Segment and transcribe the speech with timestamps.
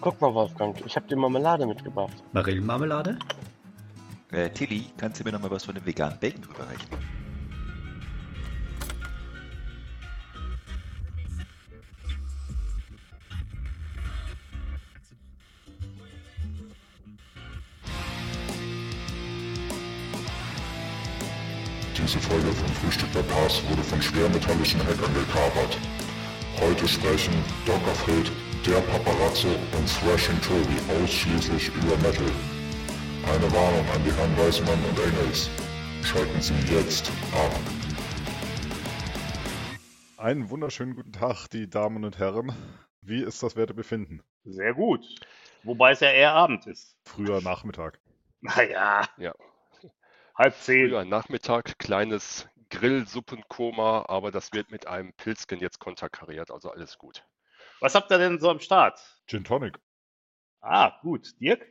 [0.00, 2.12] Guck mal, Wolfgang, ich habe dir Marmelade mitgebracht.
[2.32, 3.18] Marillenmarmelade?
[4.30, 6.88] Äh, Tilly, kannst du mir noch mal was von dem veganen Bacon rüberreichen?
[21.96, 25.76] Diese Folge von Frühstück bei Pass wurde von schwermetallischen Hackern gekapert.
[26.60, 27.34] Heute sprechen
[27.66, 27.94] Dr.
[27.94, 28.30] Fred,
[28.68, 32.30] der Paparazzo und Thrashing Toby ausschließlich über Metal.
[33.26, 35.48] Eine Warnung an die Herren Weißmann und Engels.
[36.02, 37.50] Schalten Sie jetzt ab.
[40.18, 42.52] Einen wunderschönen guten Tag, die Damen und Herren.
[43.00, 44.22] Wie ist das Wertebefinden?
[44.44, 45.02] Sehr gut.
[45.62, 46.94] Wobei es ja eher Abend ist.
[47.04, 47.98] Früher Nachmittag.
[48.42, 49.08] Naja.
[49.16, 49.34] Ja.
[50.34, 50.90] Halb zehn.
[50.90, 57.24] Früher Nachmittag, kleines Grillsuppenkoma, aber das wird mit einem Pilzken jetzt konterkariert, also alles gut.
[57.80, 59.00] Was habt ihr denn so am Start?
[59.26, 59.78] Gin Tonic.
[60.60, 61.40] Ah, gut.
[61.40, 61.64] Dirk?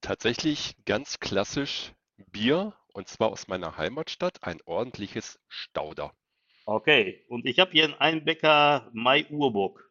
[0.00, 1.92] Tatsächlich ganz klassisch
[2.30, 6.12] Bier und zwar aus meiner Heimatstadt, ein ordentliches Stauder.
[6.66, 7.24] Okay.
[7.28, 9.90] Und ich habe hier einen Einbecker Mai Urburg.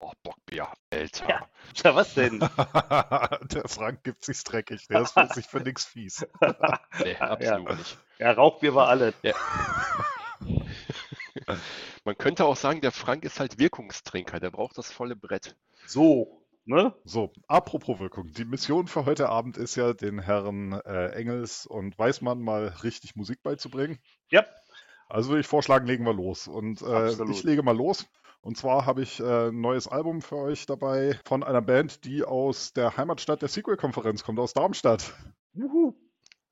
[0.00, 1.28] Oh, Bockbier, Alter.
[1.28, 1.48] Ja.
[1.74, 2.40] Tja, was denn?
[2.40, 4.88] der Frank gibt sich's dreckig.
[4.88, 6.26] Der ist für sich für nix fies.
[7.02, 7.98] Nee, absolut nicht.
[8.18, 9.14] Ja, Rauchbier war alle.
[9.22, 9.34] Ja.
[12.04, 15.56] Man könnte auch sagen, der Frank ist halt Wirkungstrinker, der braucht das volle Brett.
[15.86, 16.94] So, ne?
[17.04, 18.32] So, apropos Wirkung.
[18.32, 23.16] Die Mission für heute Abend ist ja, den Herren äh, Engels und Weißmann mal richtig
[23.16, 23.98] Musik beizubringen.
[24.30, 24.44] Ja.
[25.08, 26.48] Also würde ich vorschlagen, legen wir los.
[26.48, 28.06] Und äh, ich lege mal los.
[28.40, 32.24] Und zwar habe ich äh, ein neues Album für euch dabei von einer Band, die
[32.24, 35.14] aus der Heimatstadt der Sequel-Konferenz kommt, aus Darmstadt.
[35.52, 35.94] Juhu.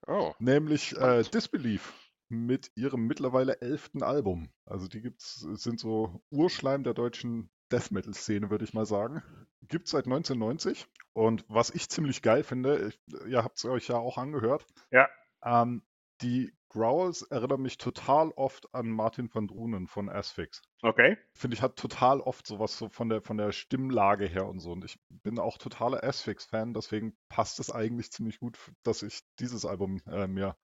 [0.06, 1.22] Oh, Nämlich äh.
[1.22, 1.92] Disbelief
[2.28, 4.48] mit ihrem mittlerweile elften Album.
[4.66, 9.22] Also die gibt's, sind so Urschleim der deutschen Death Metal-Szene, würde ich mal sagen.
[9.62, 10.86] Gibt seit 1990.
[11.12, 15.08] Und was ich ziemlich geil finde, ich, ihr habt es euch ja auch angehört, Ja.
[15.44, 15.82] ähm,
[16.22, 20.60] die Growls erinnern mich total oft an Martin van Drunen von Asphyx.
[20.82, 21.16] Okay.
[21.32, 24.72] Finde ich, hat total oft sowas so von der, von der Stimmlage her und so.
[24.72, 29.64] Und ich bin auch totaler Asphyx-Fan, deswegen passt es eigentlich ziemlich gut, dass ich dieses
[29.64, 30.56] Album äh, mir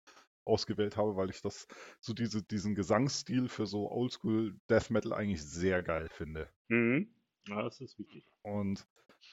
[0.44, 1.66] ausgewählt habe, weil ich das
[2.00, 6.48] so diese, diesen Gesangsstil für so Oldschool Death Metal eigentlich sehr geil finde.
[6.68, 7.14] Mhm.
[7.48, 8.24] Ja, das ist wichtig.
[8.42, 8.86] Und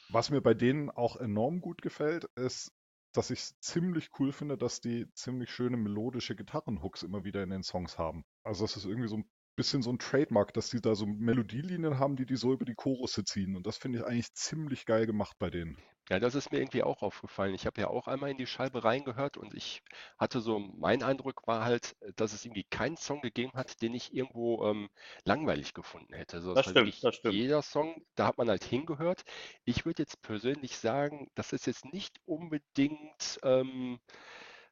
[0.09, 2.73] was mir bei denen auch enorm gut gefällt, ist,
[3.13, 7.50] dass ich es ziemlich cool finde, dass die ziemlich schöne melodische Gitarrenhooks immer wieder in
[7.50, 8.25] den Songs haben.
[8.44, 12.00] Also das ist irgendwie so ein bisschen so ein Trademark, dass die da so Melodielinien
[12.00, 13.57] haben, die die so über die Chorusse ziehen.
[13.57, 15.78] Und das finde ich eigentlich ziemlich geil gemacht bei denen.
[16.09, 17.53] Ja, das ist mir irgendwie auch aufgefallen.
[17.53, 19.81] Ich habe ja auch einmal in die Scheibe reingehört und ich
[20.17, 24.13] hatte so, mein Eindruck war halt, dass es irgendwie keinen Song gegeben hat, den ich
[24.13, 24.88] irgendwo ähm,
[25.25, 26.40] langweilig gefunden hätte.
[26.41, 27.40] So, es Das war stimmt, das stimmt.
[27.40, 29.23] Jeder Song, da hat man halt hingehört.
[29.66, 34.00] Ich würde jetzt persönlich sagen, das ist jetzt nicht unbedingt ähm,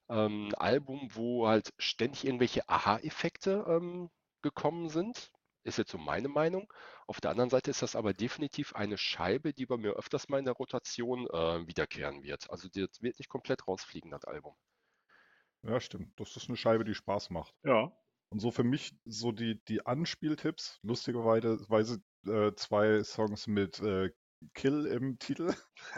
[0.09, 4.09] ähm, ein Album, wo halt ständig irgendwelche Aha-Effekte ähm,
[4.45, 5.31] gekommen sind.
[5.63, 6.71] Ist jetzt so meine Meinung.
[7.07, 10.37] Auf der anderen Seite ist das aber definitiv eine Scheibe, die bei mir öfters mal
[10.37, 12.49] in der Rotation äh, wiederkehren wird.
[12.51, 14.55] Also die das wird nicht komplett rausfliegen, das Album.
[15.63, 16.19] Ja, stimmt.
[16.19, 17.55] Das ist eine Scheibe, die Spaß macht.
[17.63, 17.91] Ja.
[18.29, 24.11] Und so für mich so die, die Anspieltipps, lustigerweise weise, äh, zwei Songs mit äh,
[24.53, 25.53] Kill im Titel.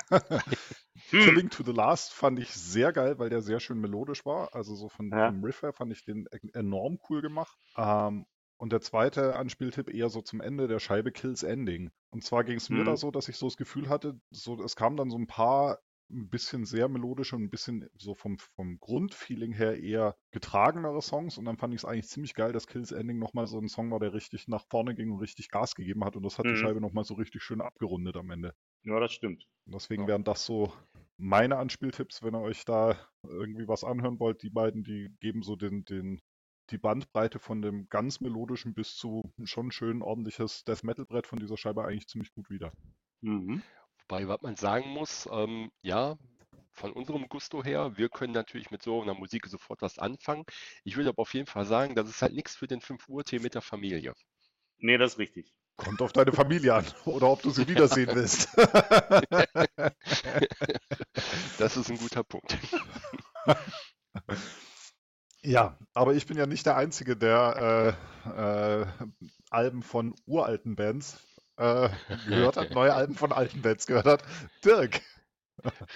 [1.11, 1.19] Hm.
[1.21, 4.53] Killing to the Last fand ich sehr geil, weil der sehr schön melodisch war.
[4.55, 5.29] Also so von Ja.
[5.29, 7.55] dem Riff her fand ich den e- enorm cool gemacht.
[7.77, 8.25] Ähm,
[8.57, 11.91] und der zweite Anspieltipp eher so zum Ende der Scheibe Kills Ending.
[12.11, 12.83] Und zwar ging es mir Mhm.
[12.83, 15.79] da so, dass ich so das Gefühl hatte, so es kamen dann so ein paar
[16.09, 21.37] ein bisschen sehr melodische und ein bisschen so vom, vom Grundfeeling her eher getragenere Songs.
[21.37, 23.91] Und dann fand ich es eigentlich ziemlich geil, dass Kills Ending nochmal so ein Song
[23.91, 26.15] war, der richtig nach vorne ging und richtig Gas gegeben hat.
[26.15, 26.55] Und das hat die Mhm.
[26.55, 28.53] Scheibe nochmal so richtig schön abgerundet am Ende.
[28.83, 29.47] Ja, das stimmt.
[29.65, 30.07] Und deswegen Ja.
[30.07, 30.73] wären das so
[31.17, 34.41] meine Anspieltipps, wenn ihr euch da irgendwie was anhören wollt.
[34.43, 36.21] Die beiden, die geben so den, den,
[36.69, 41.39] die Bandbreite von dem ganz melodischen bis zu schon schön ordentliches Death Metal Brett von
[41.39, 42.71] dieser Scheibe eigentlich ziemlich gut wieder.
[43.21, 43.61] Mhm.
[44.01, 46.17] Wobei, was man sagen muss, ähm, ja,
[46.73, 50.45] von unserem Gusto her, wir können natürlich mit so einer Musik sofort was anfangen.
[50.83, 53.23] Ich würde aber auf jeden Fall sagen, das ist halt nichts für den 5 Uhr
[53.23, 54.13] Tee mit der Familie.
[54.77, 55.53] Nee, das ist richtig.
[55.75, 58.49] Kommt auf deine Familie an oder ob du sie wiedersehen willst.
[61.57, 62.55] Das ist ein guter Punkt.
[65.47, 67.95] Ja, aber ich bin ja nicht der Einzige, der
[68.27, 68.85] äh, äh,
[69.49, 71.21] Alben von uralten Bands
[71.55, 71.87] äh,
[72.27, 74.23] gehört hat, neue Alben von alten Bands gehört hat.
[74.65, 74.99] Dirk.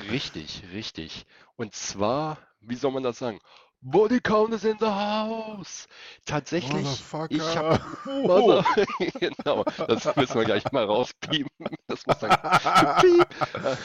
[0.09, 1.25] Richtig, richtig.
[1.57, 3.42] Und zwar, wie soll man das sagen?
[3.81, 5.89] Bodycount is in the house.
[6.25, 7.81] Tatsächlich, ich habe.
[8.06, 8.65] Mother,
[9.19, 11.68] genau, das müssen wir gleich mal rauspiepen.
[11.88, 13.77] Das muss dann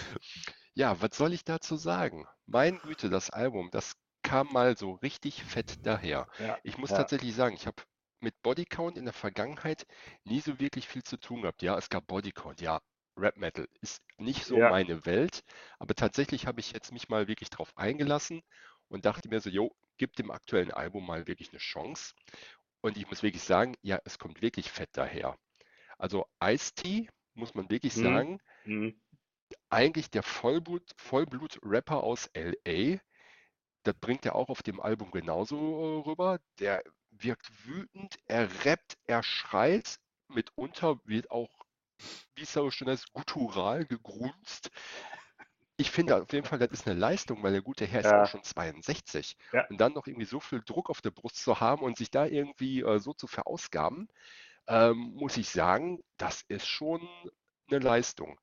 [0.74, 2.24] Ja, was soll ich dazu sagen?
[2.46, 3.96] Mein Güte, das Album, das
[4.26, 6.26] kam mal so richtig fett daher.
[6.38, 6.94] Ja, Ich muss ja.
[6.94, 7.82] tatsächlich sagen, ich habe
[8.20, 9.87] mit Bodycount in der Vergangenheit
[10.25, 11.62] nie so wirklich viel zu tun gehabt.
[11.62, 12.81] Ja, es gab Bodycount, ja,
[13.19, 14.73] Rap Metal ist nicht so Ja.
[14.73, 15.43] meine Welt,
[15.78, 18.43] aber tatsächlich habe ich jetzt mich mal wirklich drauf eingelassen
[18.88, 22.12] und dachte mir so, jo, gib dem aktuellen Album mal wirklich eine Chance.
[22.82, 25.38] Und ich muss wirklich sagen, ja, es kommt wirklich fett daher.
[25.99, 27.96] Also Ice-T, muss man wirklich Mhm.
[27.96, 29.00] sagen, Mhm.
[29.70, 33.00] eigentlich der Vollblut, Vollblut-Rapper aus LA.
[33.86, 36.40] Das bringt er auch auf dem Album genauso äh, rüber.
[36.58, 39.98] Der wirkt wütend, er rappt, er schreit.
[40.28, 41.50] Mitunter wird auch,
[42.34, 44.70] wie es so schön heißt, guttural gegrunzt.
[45.76, 48.24] Ich finde auf jeden Fall, das ist eine Leistung, weil der gute Herr ist Ja.
[48.24, 49.36] auch schon 62.
[49.52, 49.66] Ja.
[49.68, 52.26] Und dann noch irgendwie so viel Druck auf der Brust zu haben und sich da
[52.26, 54.08] irgendwie äh, so zu verausgaben,
[54.66, 57.08] ähm, muss ich sagen, das ist schon
[57.68, 58.40] eine Leistung.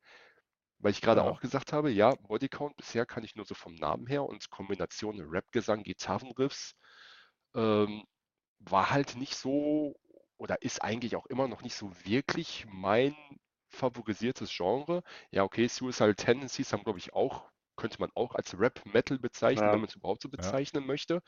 [0.83, 1.31] Weil ich gerade Ja.
[1.31, 5.19] auch gesagt habe, ja, Bodycount bisher kann ich nur so vom Namen her und Kombination
[5.21, 6.75] Rap-Gesang, Gitarrenriffs
[7.55, 8.03] ähm,
[8.59, 9.95] war halt nicht so
[10.37, 13.15] oder ist eigentlich auch immer noch nicht so wirklich mein
[13.69, 15.03] favorisiertes Genre.
[15.31, 19.73] Ja, okay, Suicidal Tendencies haben, glaube ich, auch, könnte man auch als Rap-Metal bezeichnen, Ja.
[19.73, 21.21] wenn man es überhaupt so bezeichnen möchte.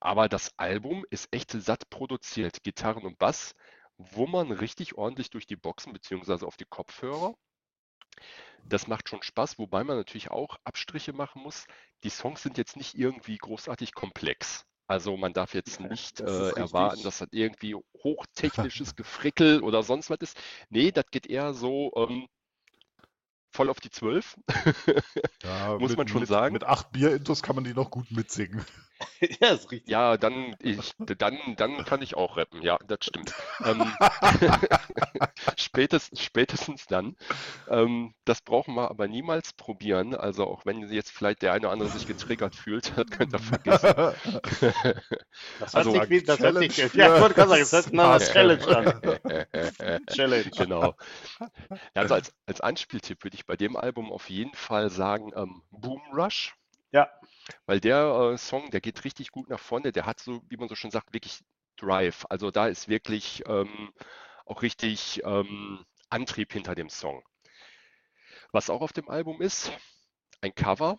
[0.00, 3.54] Aber das Album ist echt satt produziert, Gitarren und Bass,
[3.96, 7.36] wo man richtig ordentlich durch die Boxen beziehungsweise auf die Kopfhörer.
[8.68, 11.66] Das macht schon Spaß, wobei man natürlich auch Abstriche machen muss.
[12.04, 14.64] Die Songs sind jetzt nicht irgendwie großartig komplex.
[14.86, 19.82] Also man darf jetzt Ja, nicht das äh, erwarten, dass das irgendwie hochtechnisches Gefrickel oder
[19.82, 20.40] sonst was ist.
[20.70, 22.26] Nee, das geht eher so ähm,
[23.50, 24.36] voll auf die Zwölf.
[25.44, 26.52] Ja, Muss mit, man schon mit, sagen.
[26.52, 28.64] Mit acht Bier-Intos kann man die noch gut mitsingen.
[29.40, 29.88] ja, ist richtig.
[29.88, 32.62] Ja, dann, ich, dann, dann kann ich auch rappen.
[32.62, 33.32] Ja, das stimmt.
[33.64, 33.84] Ähm,
[35.56, 37.16] spätestens, spätestens dann.
[37.68, 40.14] Ähm, das brauchen wir aber niemals probieren.
[40.14, 43.38] Also auch wenn jetzt vielleicht der eine oder andere sich getriggert fühlt, das könnt ihr
[43.38, 44.14] vergessen.
[45.60, 47.92] Das Also, hört sich das hört sich, Challenge ja, ich wollte gerade sagen, es hört
[47.92, 48.18] nach.
[48.18, 50.06] Challenge an.
[50.10, 50.50] Challenge.
[50.56, 50.94] Genau.
[51.94, 56.02] Also als, als Anspieltipp würde ich bei dem Album auf jeden Fall sagen, ähm, Boom
[56.12, 56.56] Rush.
[56.92, 57.10] Ja.
[57.66, 60.68] Weil der äh, Song, der geht richtig gut nach vorne, der hat so, wie man
[60.68, 61.40] so schon sagt, wirklich
[61.76, 62.26] Drive.
[62.28, 63.92] Also da ist wirklich ähm,
[64.46, 67.22] auch richtig ähm, Antrieb hinter dem Song.
[68.52, 69.72] Was auch auf dem Album ist,
[70.40, 70.98] ein Cover,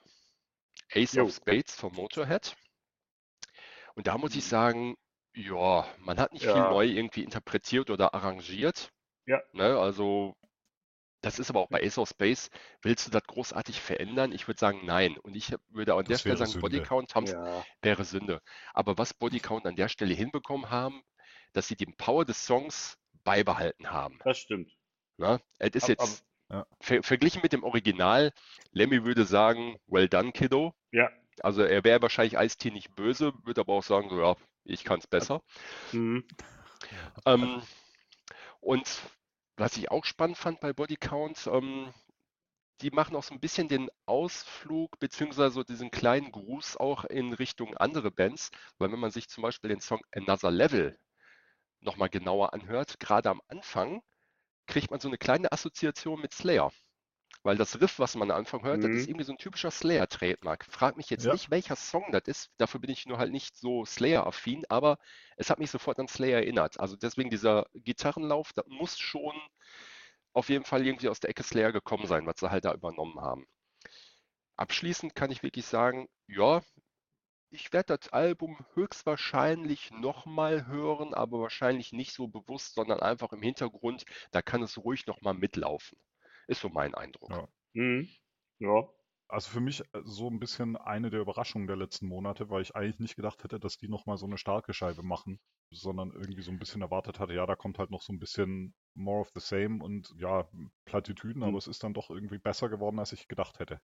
[0.93, 1.25] Ace Jo.
[1.25, 2.55] of Spades von Motorhead.
[3.95, 4.95] Und da muss ich sagen,
[5.33, 6.69] ja, man hat nicht viel Ja.
[6.69, 8.91] neu irgendwie interpretiert oder arrangiert.
[9.25, 9.41] Ja.
[9.53, 10.35] Ne, also
[11.21, 12.49] das ist aber auch bei Ace of Space.
[12.81, 14.31] Willst du das großartig verändern?
[14.31, 15.17] Ich würde sagen, nein.
[15.17, 16.61] Und ich würde auch an der Stelle sagen, Sünde.
[16.61, 17.65] Bodycount Ja.
[17.81, 18.41] wäre Sünde.
[18.73, 21.01] Aber was Bodycount an der Stelle hinbekommen haben,
[21.53, 24.19] dass sie den Power des Songs beibehalten haben.
[24.23, 24.71] Das stimmt.
[25.17, 25.41] Ne?
[25.57, 26.65] Es ist Ab- jetzt Ja.
[26.81, 28.31] ver verglichen mit dem Original,
[28.71, 30.73] Lemmy würde sagen, well done, Kiddo.
[30.91, 31.09] Ja.
[31.41, 34.99] Also er wäre wahrscheinlich Ice-T nicht böse, würde aber auch sagen, so ja, ich kann
[34.99, 35.41] es besser.
[35.91, 36.27] Mhm.
[37.25, 37.61] Ähm,
[38.61, 38.99] und
[39.59, 41.93] was ich auch spannend fand bei Body Count, ähm,
[42.81, 47.33] die machen auch so ein bisschen den Ausflug, beziehungsweise so diesen kleinen Gruß auch in
[47.33, 50.97] Richtung andere Bands, weil wenn man sich zum Beispiel den Song Another Level
[51.81, 54.01] nochmal genauer anhört, gerade am Anfang,
[54.65, 56.71] kriegt man so eine kleine Assoziation mit Slayer.
[57.43, 58.97] Weil das Riff, was man am Anfang hört, das Mhm.
[58.97, 60.65] ist irgendwie so ein typischer Slayer-Trademark.
[60.65, 61.33] Frag mich jetzt Ja.
[61.33, 62.51] nicht, welcher Song das ist.
[62.57, 64.97] Dafür bin ich nur halt nicht so Slayer-affin, aber
[65.37, 66.79] es hat mich sofort an Slayer erinnert.
[66.79, 69.33] Also deswegen dieser Gitarrenlauf, das muss schon
[70.33, 73.19] auf jeden Fall irgendwie aus der Ecke Slayer gekommen sein, was sie halt da übernommen
[73.21, 73.47] haben.
[74.57, 76.61] Abschließend kann ich wirklich sagen, ja,
[77.51, 83.41] ich werde das Album höchstwahrscheinlich nochmal hören, aber wahrscheinlich nicht so bewusst, sondern einfach im
[83.41, 84.05] Hintergrund.
[84.31, 85.97] Da kann es ruhig nochmal mitlaufen.
[86.49, 87.29] Ist so mein Eindruck.
[87.29, 87.47] Ja.
[87.73, 88.09] Mhm.
[88.59, 88.89] Ja.
[89.27, 92.75] Also für mich äh, so ein bisschen eine der Überraschungen der letzten Monate, weil ich
[92.75, 95.39] eigentlich nicht gedacht hätte, dass die nochmal so eine starke Scheibe machen,
[95.71, 98.73] sondern irgendwie so ein bisschen erwartet hatte, ja, da kommt halt noch so ein bisschen
[98.95, 100.49] more of the same und ja,
[100.85, 101.57] Plattitüden, aber Mhm.
[101.59, 103.79] es ist dann doch irgendwie besser geworden, als ich gedacht hätte.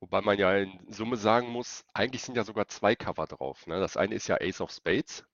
[0.00, 3.66] Wobei man ja in Summe sagen muss, eigentlich sind ja sogar zwei Cover drauf.
[3.66, 3.78] Ne?
[3.80, 5.24] Das eine ist ja Ace of Spades.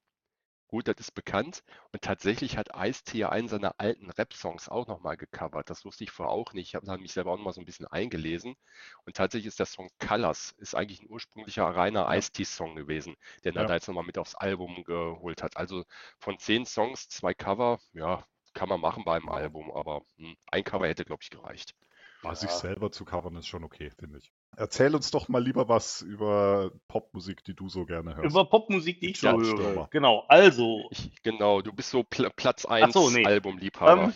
[0.69, 1.63] Gut, das ist bekannt.
[1.93, 5.71] Und tatsächlich hat Ice-T ja einen seiner alten Rap-Songs auch nochmal gecovert.
[5.71, 6.69] Das wusste ich vorher auch nicht.
[6.69, 8.55] Ich habe da mich selber auch noch mal so ein bisschen eingelesen.
[9.05, 12.17] Und tatsächlich ist der Song Colors, ist eigentlich ein ursprünglicher reiner Ja.
[12.17, 13.67] Ice-T-Song gewesen, den er Ja.
[13.67, 15.57] da jetzt nochmal mit aufs Album geholt hat.
[15.57, 15.85] Also
[16.19, 19.29] von zehn Songs, zwei Cover, ja, kann man machen beim.
[19.29, 21.75] Album, aber hm, ein Cover hätte, glaube ich, gereicht.
[22.21, 22.55] Aber sich Ja.
[22.55, 24.31] selber zu covern ist schon okay, finde ich.
[24.57, 28.31] Erzähl uns doch mal lieber was über Popmusik, die du so gerne hörst.
[28.31, 29.89] Über Popmusik, die ich so höre.
[29.91, 33.25] Genau, also, Ich, genau, du bist so Pl Platz Ach 1 so, nee.
[33.27, 34.05] Albumliebhaber.
[34.05, 34.13] ähm,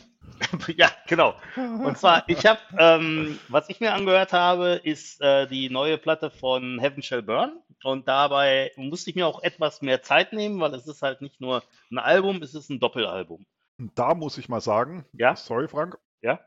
[0.76, 1.34] ja, genau.
[1.56, 6.30] Und zwar, ich habe, ähm, was ich mir angehört habe, ist äh, die neue Platte
[6.30, 7.60] von Heaven Shall Burn.
[7.84, 11.40] Und dabei musste ich mir auch etwas mehr Zeit nehmen, weil es ist halt nicht
[11.40, 13.44] nur ein Album, es ist ein Doppelalbum.
[13.78, 15.36] Und da muss ich mal sagen, Ja?
[15.36, 16.40] sorry Frank, Ja?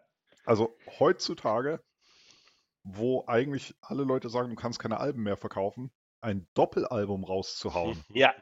[0.46, 1.80] also heutzutage,
[2.84, 8.04] wo eigentlich alle Leute sagen, du kannst keine Alben mehr verkaufen, ein Doppelalbum rauszuhauen.
[8.14, 8.34] Ja,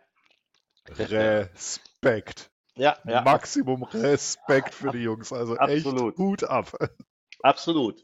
[0.88, 2.50] Respekt.
[2.76, 3.22] ja, ja.
[3.22, 5.32] Maximum Respekt für die Jungs.
[5.32, 6.14] Also Absolut.
[6.14, 6.72] echt Hut ab.
[7.44, 8.04] Absolut.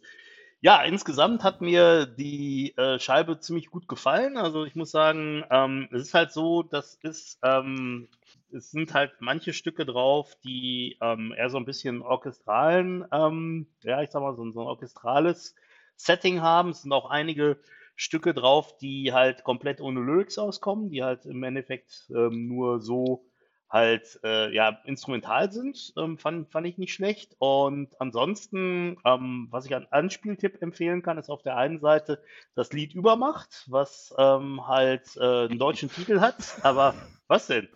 [0.59, 4.37] Ja, insgesamt hat mir die äh, Scheibe ziemlich gut gefallen.
[4.37, 8.09] Also ich muss sagen, ähm, es ist halt so, das ist, ähm,
[8.51, 14.01] es sind halt manche Stücke drauf, die ähm, eher so ein bisschen orchestralen, ähm, ja,
[14.01, 15.53] ich sag mal, so, so ein orchestrales
[15.97, 16.69] Setting haben.
[16.69, 17.59] Es sind auch einige
[17.95, 23.25] Stücke drauf, die halt komplett ohne Lyrics auskommen, die halt im Endeffekt ähm, nur so
[23.69, 27.35] halt äh, ja instrumental sind, ähm, fand, fand ich nicht schlecht.
[27.39, 32.23] Und ansonsten, ähm, was ich an Anspieltipp empfehlen kann, ist auf der einen Seite
[32.55, 36.57] das Lied Übermacht, was ähm, halt äh, einen deutschen Titel hat.
[36.63, 36.95] Aber
[37.27, 37.67] was denn?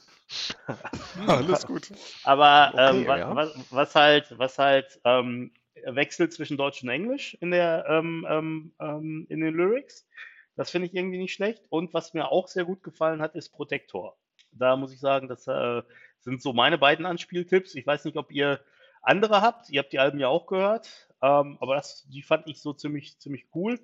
[1.27, 1.91] Alles gut.
[2.23, 3.35] Aber ähm, Okay, wa ja.
[3.35, 5.51] was, was halt, was halt ähm,
[5.85, 10.07] wechselt zwischen Deutsch und Englisch in der ähm, ähm, ähm, in den Lyrics.
[10.55, 11.63] Das finde ich irgendwie nicht schlecht.
[11.69, 14.17] Und was mir auch sehr gut gefallen hat, ist Protector.
[14.51, 15.81] Da muss ich sagen, das äh,
[16.19, 17.75] sind so meine beiden Anspieltipps.
[17.75, 18.59] Ich weiß nicht, ob ihr
[19.01, 19.69] andere habt.
[19.69, 21.09] Ihr habt die Alben ja auch gehört.
[21.21, 23.79] Ähm, aber das, die fand ich so ziemlich, ziemlich cool.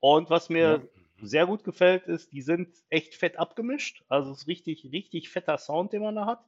[0.00, 0.88] Und was mir
[1.22, 4.04] sehr gut gefällt, ist, die sind echt fett abgemischt.
[4.08, 6.44] Also es ist richtig, richtig fetter Sound, den man da hat.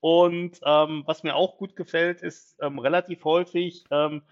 [0.00, 4.22] Und ähm, was mir auch gut gefällt, ist ähm, relativ häufig, ähm,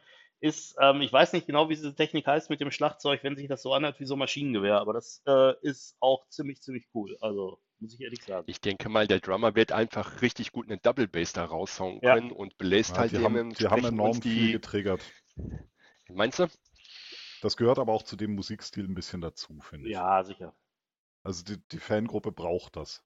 [0.45, 3.49] ist, ähm, ich weiß nicht genau, wie diese Technik heißt mit dem Schlagzeug, wenn sich
[3.49, 7.17] das so anhört wie so ein Maschinengewehr, aber das äh, ist auch ziemlich, ziemlich cool.
[7.23, 8.47] Also, muss ich ehrlich sagen.
[8.47, 12.15] Ich denke mal, der Drummer wird einfach richtig gut eine Double Bass da raushauen Ja.
[12.15, 14.53] können und belässt Ja, halt die, haben, die haben enorm uns viel die.
[14.53, 15.01] getriggert.
[16.09, 16.47] Meinst du?
[17.41, 19.95] Das gehört aber auch zu dem Musikstil ein bisschen dazu, finde ich.
[19.95, 20.55] Ja, sicher.
[21.23, 23.03] Also die, die Fangruppe braucht das.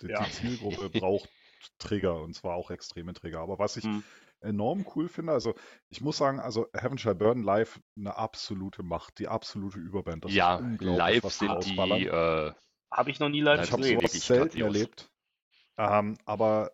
[0.00, 0.24] Die, Ja.
[0.24, 1.30] die Zielgruppe braucht
[1.78, 3.40] Trigger und zwar auch extreme Trigger.
[3.40, 4.04] Aber was ich Hm.
[4.40, 5.54] Enorm cool finde, also
[5.88, 10.24] ich muss sagen, also Heaven Shall Burn live eine absolute Macht, die absolute Überband.
[10.24, 12.06] Das ja, ist unglaublich, live die sind die.
[12.06, 12.52] Äh,
[12.90, 14.00] Habe ich noch nie live Das Ich habe ist gesehen.
[14.00, 15.10] sowas selten erlebt.
[15.78, 16.72] Ähm, aber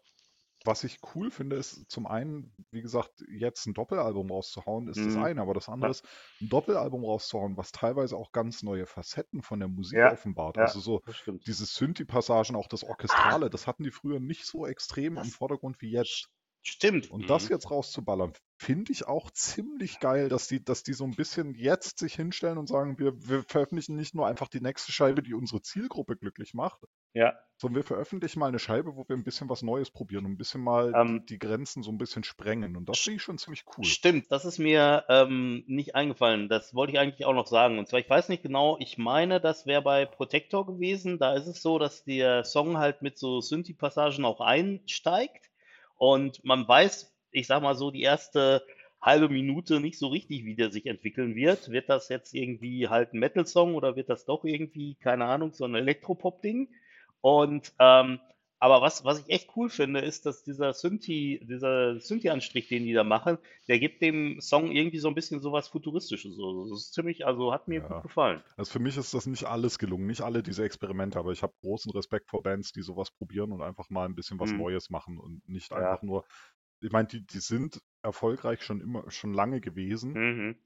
[0.64, 5.14] was ich cool finde, ist zum einen, wie gesagt, jetzt ein Doppelalbum rauszuhauen, ist das
[5.14, 5.22] Mhm.
[5.22, 5.92] eine, aber das andere Ja.
[5.92, 6.04] ist,
[6.40, 10.56] ein Doppelalbum rauszuhauen, was teilweise auch ganz neue Facetten von der Musik Ja, offenbart.
[10.56, 10.64] ja.
[10.64, 15.12] Also so Das diese Synthi-Passagen, auch das Orchestrale, das hatten die früher nicht so extrem
[15.18, 16.30] im Das- Vordergrund wie jetzt.
[16.68, 17.12] Stimmt.
[17.12, 17.50] Und das Mhm.
[17.54, 22.00] jetzt rauszuballern, finde ich auch ziemlich geil, dass die, dass die so ein bisschen jetzt
[22.00, 25.62] sich hinstellen und sagen, wir, wir veröffentlichen nicht nur einfach die nächste Scheibe, die unsere
[25.62, 26.80] Zielgruppe glücklich macht,
[27.14, 27.34] Ja.
[27.58, 30.36] sondern wir veröffentlichen mal eine Scheibe, wo wir ein bisschen was Neues probieren und ein
[30.38, 32.76] bisschen mal Ähm, die, die Grenzen so ein bisschen sprengen.
[32.76, 33.84] Und das finde ich schon ziemlich cool.
[33.84, 36.48] Stimmt, das ist mir ähm, nicht eingefallen.
[36.48, 37.78] Das wollte ich eigentlich auch noch sagen.
[37.78, 41.18] Und zwar, ich weiß nicht genau, ich meine, das wäre bei Protector gewesen.
[41.20, 45.50] Da ist es so, dass der Song halt mit so Synthi-Passagen auch einsteigt.
[45.96, 48.62] Und man weiß, ich sag mal so, die erste
[49.00, 51.70] halbe Minute nicht so richtig, wie der sich entwickeln wird.
[51.70, 55.64] Wird das jetzt irgendwie halt ein Metal-Song oder wird das doch irgendwie, keine Ahnung, so
[55.64, 56.68] ein Elektropop-Ding?
[57.20, 58.20] Und ähm,
[58.58, 62.92] aber was, was ich echt cool finde, ist, dass dieser Synthi, dieser Synthi-Anstrich, den die
[62.94, 66.36] da machen, der gibt dem Song irgendwie so ein bisschen sowas Futuristisches.
[66.36, 67.82] Das ist ziemlich, also hat mir Ja.
[67.82, 68.42] gut gefallen.
[68.56, 71.54] Also für mich ist das nicht alles gelungen, nicht alle diese Experimente, aber ich habe
[71.60, 74.56] großen Respekt vor Bands, die sowas probieren und einfach mal ein bisschen was Mhm.
[74.56, 75.74] Neues machen und nicht Ja.
[75.74, 76.24] einfach nur.
[76.80, 80.58] Ich meine, die, die sind erfolgreich schon immer, schon lange gewesen Mhm.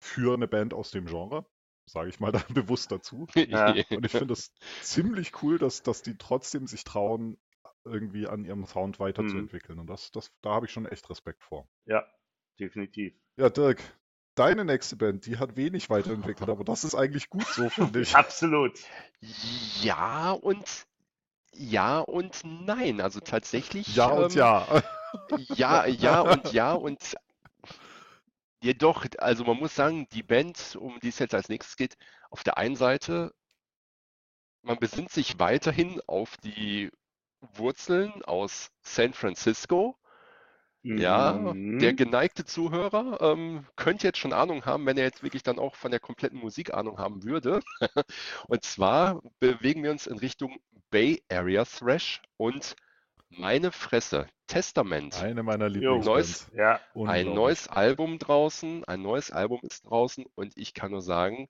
[0.00, 1.46] für eine Band aus dem Genre,
[1.88, 3.26] sage ich mal da bewusst dazu.
[3.34, 3.70] Ja.
[3.90, 4.52] Und ich finde es
[4.82, 7.38] ziemlich cool, dass, dass die trotzdem sich trauen,
[7.84, 9.78] irgendwie an ihrem Sound weiterzuentwickeln.
[9.78, 11.68] Und das, das, da habe ich schon echt Respekt vor.
[11.86, 12.04] Ja,
[12.58, 13.14] definitiv.
[13.36, 13.80] Ja, Dirk,
[14.34, 18.14] deine nächste Band, die hat wenig weiterentwickelt, aber das ist eigentlich gut so, finde ich.
[18.14, 18.78] Absolut.
[19.80, 20.86] Ja und
[21.52, 23.00] ja und nein.
[23.00, 23.94] Also tatsächlich.
[23.96, 24.82] Ja und ähm, ja.
[25.54, 27.16] Ja, ja und ja und
[28.62, 31.96] jedoch, also man muss sagen, die Band, um die es jetzt als nächstes geht,
[32.30, 33.32] auf der einen Seite,
[34.62, 36.90] man besinnt sich weiterhin auf die
[37.40, 39.96] Wurzeln aus San Francisco.
[40.96, 41.78] Ja, Mhm.
[41.80, 45.74] der geneigte Zuhörer ähm, könnte jetzt schon Ahnung haben, wenn er jetzt wirklich dann auch
[45.76, 47.60] von der kompletten Musik Ahnung haben würde.
[48.48, 50.58] Und zwar bewegen wir uns in Richtung
[50.90, 52.74] Bay Area Thrash und
[53.30, 55.20] meine Fresse, Testament.
[55.22, 55.68] Eine meiner.
[55.68, 56.50] Lieblingsbands.
[56.54, 61.48] Ja, Ein neues Album draußen, ein neues Album ist draußen und ich kann nur sagen,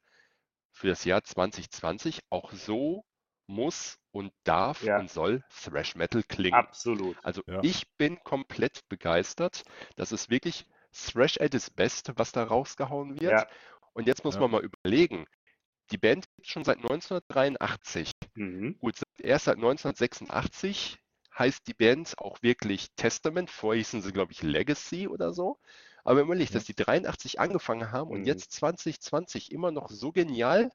[0.73, 2.21] für das Jahr 2020.
[2.31, 3.05] Auch so
[3.47, 4.99] muss und darf Ja.
[4.99, 6.55] und soll Thrash Metal klingen.
[6.55, 7.17] Absolut.
[7.25, 7.61] Also Ja.
[7.63, 9.63] ich bin komplett begeistert.
[9.97, 13.33] Das ist wirklich Thrash at its best, was da rausgehauen wird.
[13.33, 13.47] Ja.
[13.95, 14.41] Und jetzt muss Ja.
[14.43, 15.27] man mal überlegen.
[15.91, 18.13] Die Band gibt schon seit 1983.
[18.35, 18.77] Mhm.
[18.81, 20.99] Gut, erst seit 1986
[21.39, 23.51] heißt die Band auch wirklich Testament.
[23.51, 25.59] Vorher hießen sie, glaube ich, Legacy oder so.
[26.05, 26.47] Aber wenn man Ja.
[26.51, 28.27] dass die 83 angefangen haben und Mhm.
[28.27, 30.71] jetzt 2020 immer noch so genial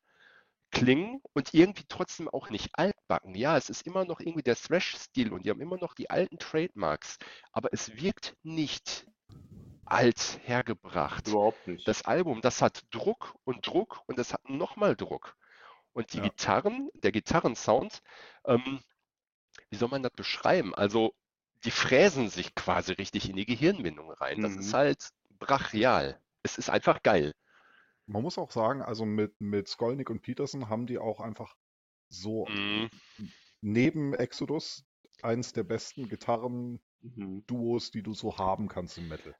[0.71, 3.35] klingen und irgendwie trotzdem auch nicht altbacken.
[3.35, 6.39] Ja, es ist immer noch irgendwie der Thrash-Stil und die haben immer noch die alten
[6.39, 7.17] Trademarks,
[7.51, 9.05] aber es wirkt nicht
[9.85, 11.27] alt hergebracht.
[11.27, 11.87] Überhaupt nicht.
[11.87, 15.35] Das Album, das hat Druck und Druck und es hat nochmal Druck.
[15.93, 16.23] Und die Ja.
[16.23, 18.01] Gitarren, der Gitarrensound,
[18.45, 18.79] ähm,
[19.69, 20.73] wie soll man das beschreiben?
[20.75, 21.13] Also,
[21.65, 24.41] die fräsen sich quasi richtig in die Gehirnwindung rein.
[24.41, 24.75] Das ist Mhm.
[24.75, 26.21] halt brachial.
[26.43, 27.33] Es ist einfach geil.
[28.05, 31.57] Man muss auch sagen, also mit, mit Skolnick und Peterson haben die auch einfach
[32.09, 32.89] so Mhm.
[33.61, 34.85] neben Exodus
[35.21, 37.43] eins der besten Gitarren-Duos, Mhm.
[37.91, 39.35] die du so haben kannst im Metal.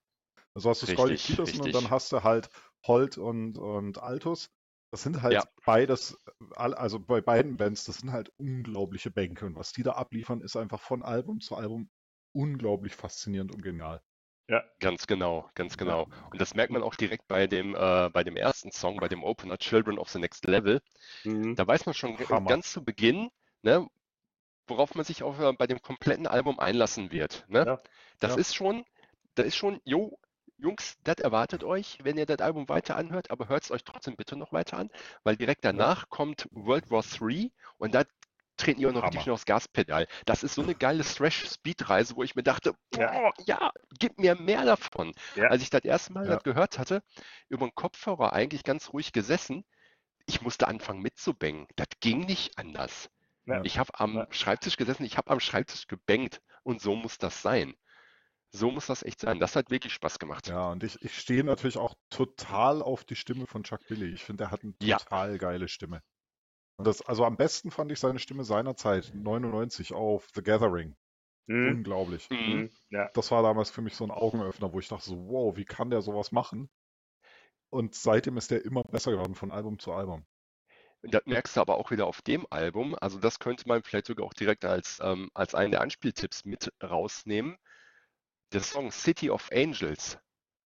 [0.56, 1.76] Also hast du Skolnick Richtig, Peterson und richtig.
[1.76, 2.50] dann hast du halt
[2.88, 4.52] Holt und, und Altus.
[4.94, 5.44] Das sind halt Ja.
[5.66, 6.22] beides,
[6.56, 9.44] all- also bei beiden Bands, das sind halt unglaubliche Bänke.
[9.48, 11.90] Und was die da abliefern, ist einfach von Album zu Album
[12.32, 14.04] unglaublich faszinierend und genial.
[14.80, 16.08] Ganz genau, ganz genau.
[16.30, 19.24] Und das merkt man auch direkt bei dem, äh, bei dem ersten Song, bei dem
[19.24, 20.80] Opener Children of the Next Level.
[21.24, 21.56] Mhm.
[21.56, 22.50] Da weiß man schon Hammer.
[22.50, 23.32] ganz zu Beginn,
[23.64, 23.88] ne,
[24.68, 27.46] worauf man sich auch äh, bei dem kompletten Album einlassen wird.
[27.50, 27.66] Ne?
[27.66, 27.82] Ja.
[28.20, 28.38] Das Ja.
[28.38, 28.86] ist schon,
[29.34, 30.20] da ist schon, jo,
[30.64, 34.16] Jungs, das erwartet euch, wenn ihr das Album weiter anhört, aber hört es euch trotzdem
[34.16, 34.90] bitte noch weiter an,
[35.26, 38.04] weil direkt danach kommt World War III und da
[38.56, 40.08] treten die auch noch richtig aufs Gaspedal.
[40.26, 43.12] Das ist so eine geile Thrash-Speed-Reise, wo ich mir dachte, Ja.
[43.12, 45.12] boah, ja, gib mir mehr davon.
[45.36, 45.48] Ja.
[45.50, 46.36] Als ich das erste Mal Ja.
[46.36, 47.04] das gehört hatte,
[47.50, 49.66] über den Kopfhörer eigentlich ganz ruhig gesessen,
[50.28, 51.68] ich musste anfangen mitzubängen.
[51.76, 53.10] Das ging nicht anders.
[53.46, 53.60] Ja.
[53.66, 54.28] Ich habe am Ja.
[54.30, 57.76] Schreibtisch gesessen, ich habe am Schreibtisch gebängt und so muss das sein.
[58.56, 59.40] So muss das echt sein.
[59.40, 60.48] Das hat wirklich Spaß gemacht.
[60.48, 64.14] Ja, und ich, ich stehe natürlich auch total auf die Stimme von Chuck Billy.
[64.14, 64.98] Ich finde, der hat eine Ja.
[64.98, 66.04] total geile Stimme.
[66.78, 70.96] Und das, also am besten fand ich seine Stimme seinerzeit, 99 auf The Gathering.
[71.48, 71.78] Mhm.
[71.78, 72.30] Unglaublich.
[72.30, 72.38] Mhm.
[72.38, 72.70] Mhm.
[72.90, 73.10] Ja.
[73.14, 75.90] Das war damals für mich so ein Augenöffner, wo ich dachte so, wow, wie kann
[75.90, 76.70] der sowas machen?
[77.72, 80.26] Und seitdem ist der immer besser geworden, von Album zu Album.
[81.02, 82.96] Und Das merkst du aber auch wieder auf dem Album.
[83.02, 86.72] Also das könnte man vielleicht sogar auch direkt als, ähm, als einen der Anspieltipps mit
[86.82, 87.58] rausnehmen.
[88.54, 90.20] Der Song City of Angels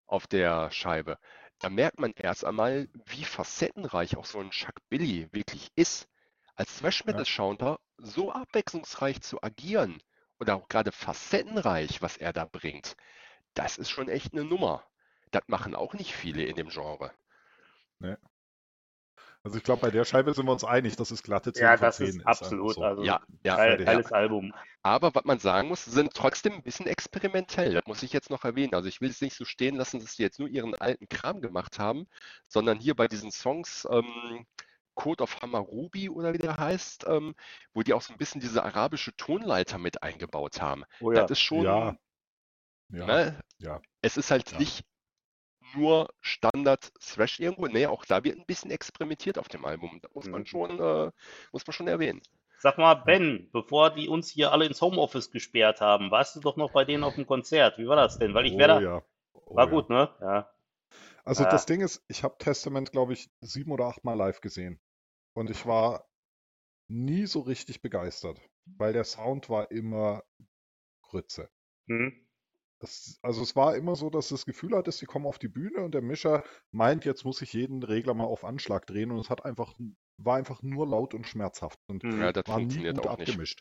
[0.06, 1.18] auf der Scheibe.
[1.58, 6.06] Da merkt man erst einmal, wie facettenreich auch so ein Chuck Billy wirklich ist.
[6.54, 10.02] Als Thrash Metal Shounder so abwechslungsreich zu agieren
[10.38, 12.94] oder auch gerade facettenreich, was er da bringt,
[13.54, 14.84] das ist schon echt eine Nummer.
[15.30, 17.10] Das machen auch nicht viele in dem Genre.
[19.44, 21.76] Also ich glaube, bei der Scheibe sind wir uns einig, dass es glatte 10 Ja,
[21.76, 22.26] von das 10 ist ist.
[22.26, 22.74] absolut.
[22.74, 22.82] so.
[22.82, 23.86] Also Ja, ja, fertig.
[23.86, 24.52] geiles Album.
[24.82, 27.74] Aber was man sagen muss, sind trotzdem ein bisschen experimentell.
[27.74, 28.74] Das muss ich jetzt noch erwähnen.
[28.74, 31.40] Also ich will es nicht so stehen lassen, dass die jetzt nur ihren alten Kram
[31.40, 32.06] gemacht haben,
[32.48, 34.44] sondern hier bei diesen Songs ähm,
[34.94, 37.34] Code of Hammurabi oder wie der heißt, ähm,
[37.72, 40.84] wo die auch so ein bisschen diese arabische Tonleiter mit eingebaut haben.
[41.00, 41.22] Oh ja.
[41.22, 41.96] Das ist schon, Ja.
[42.90, 43.80] Ja, ne, ja.
[44.02, 44.58] es ist halt Ja.
[44.58, 44.84] nicht
[45.74, 47.66] nur Standard Thrash irgendwo.
[47.66, 49.98] Nee, auch da wird ein bisschen experimentiert auf dem Album.
[50.02, 50.46] Das muss man Mhm.
[50.46, 51.10] schon, äh,
[51.52, 52.22] muss man schon erwähnen.
[52.58, 56.56] Sag mal, Ben, bevor die uns hier alle ins Homeoffice gesperrt haben, warst du doch
[56.56, 57.78] noch bei denen auf dem Konzert.
[57.78, 58.34] Wie war das denn?
[58.34, 58.82] Weil ich oh, wäre da.
[58.82, 59.02] ja.
[59.32, 59.70] Oh, War ja.
[59.70, 60.14] gut, ne?
[60.20, 60.50] Ja.
[61.24, 61.50] Also Ja.
[61.52, 64.80] das Ding ist, ich habe Testament, glaube ich, sieben oder acht Mal live gesehen.
[65.34, 66.08] Und ich war
[66.88, 70.24] nie so richtig begeistert, weil der Sound war immer
[71.02, 71.50] Grütze.
[71.88, 72.27] Hm?
[72.80, 75.82] Das, also es war immer so, dass das Gefühl hattest, sie kommen auf die Bühne
[75.82, 79.30] und der Mischer meint, jetzt muss ich jeden Regler mal auf Anschlag drehen und es
[79.30, 79.74] hat einfach,
[80.16, 82.20] war einfach nur laut und schmerzhaft und Hm.
[82.20, 83.28] Ja, das war nie gut auch nicht.
[83.28, 83.60] abgemischt.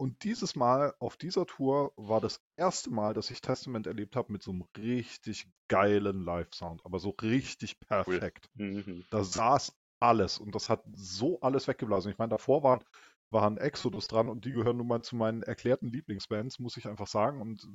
[0.00, 4.32] Und dieses Mal auf dieser Tour war das erste Mal, dass ich Testament erlebt habe
[4.32, 8.48] mit so einem richtig geilen Live-Sound, aber so richtig perfekt.
[8.54, 9.04] Mhm.
[9.10, 12.12] Da saß alles und das hat so alles weggeblasen.
[12.12, 12.84] Ich meine, davor waren,
[13.30, 17.08] waren Exodus dran und die gehören nun mal zu meinen erklärten Lieblingsbands, muss ich einfach
[17.08, 17.40] sagen.
[17.40, 17.66] Und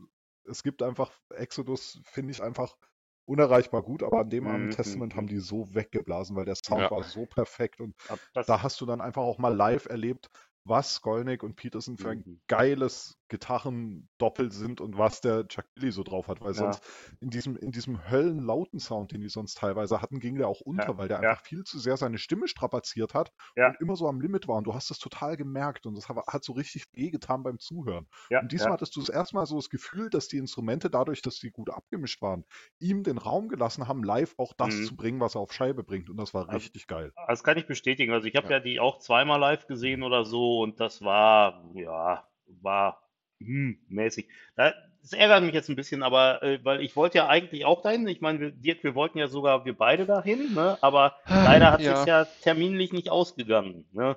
[0.50, 2.78] es gibt einfach, Exodus finde ich einfach
[3.26, 5.16] unerreichbar gut, aber an dem Mhm, Abend Testament mhm.
[5.16, 6.92] haben die so weggeblasen, weil der Sound Ja.
[6.92, 7.96] war so perfekt und
[8.34, 10.30] Das, da hast du dann einfach auch mal live erlebt,
[10.66, 12.42] was Skolnick und Peterson für ein Mhm.
[12.48, 16.54] geiles Gitarren doppelt sind und was der Chuck Billy so drauf hat, weil Ja.
[16.54, 16.84] sonst
[17.20, 20.90] in diesem, in diesem höllenlauten Sound, den die sonst teilweise hatten, ging der auch unter,
[20.90, 24.22] Ja, weil der einfach viel zu sehr seine Stimme strapaziert hat und immer so am
[24.22, 27.58] Limit war und du hast das total gemerkt und das hat, so richtig wehgetan beim
[27.58, 28.08] Zuhören.
[28.30, 31.38] Und diesmal hattest du das erste Mal so das Gefühl, dass die Instrumente dadurch, dass
[31.38, 32.46] sie gut abgemischt waren,
[32.80, 34.84] ihm den Raum gelassen haben, live auch das Mhm.
[34.86, 37.12] zu bringen, was er auf Scheibe bringt und das war Also- richtig geil.
[37.28, 38.14] Das kann ich bestätigen.
[38.14, 38.54] Also ich habe Ja.
[38.54, 42.28] ja die auch zweimal live gesehen oder so und das war, ja,
[42.62, 43.03] war
[43.46, 44.28] hm, mäßig.
[44.56, 47.82] Da- Das ärgert mich jetzt ein bisschen, aber äh, weil ich wollte ja eigentlich auch
[47.82, 48.08] dahin.
[48.08, 50.78] Ich meine, wir, Dirk, wir wollten ja sogar wir beide dahin, ne?
[50.82, 51.98] Aber leider hat Ja.
[51.98, 54.16] sich ja terminlich nicht ausgegangen, ne?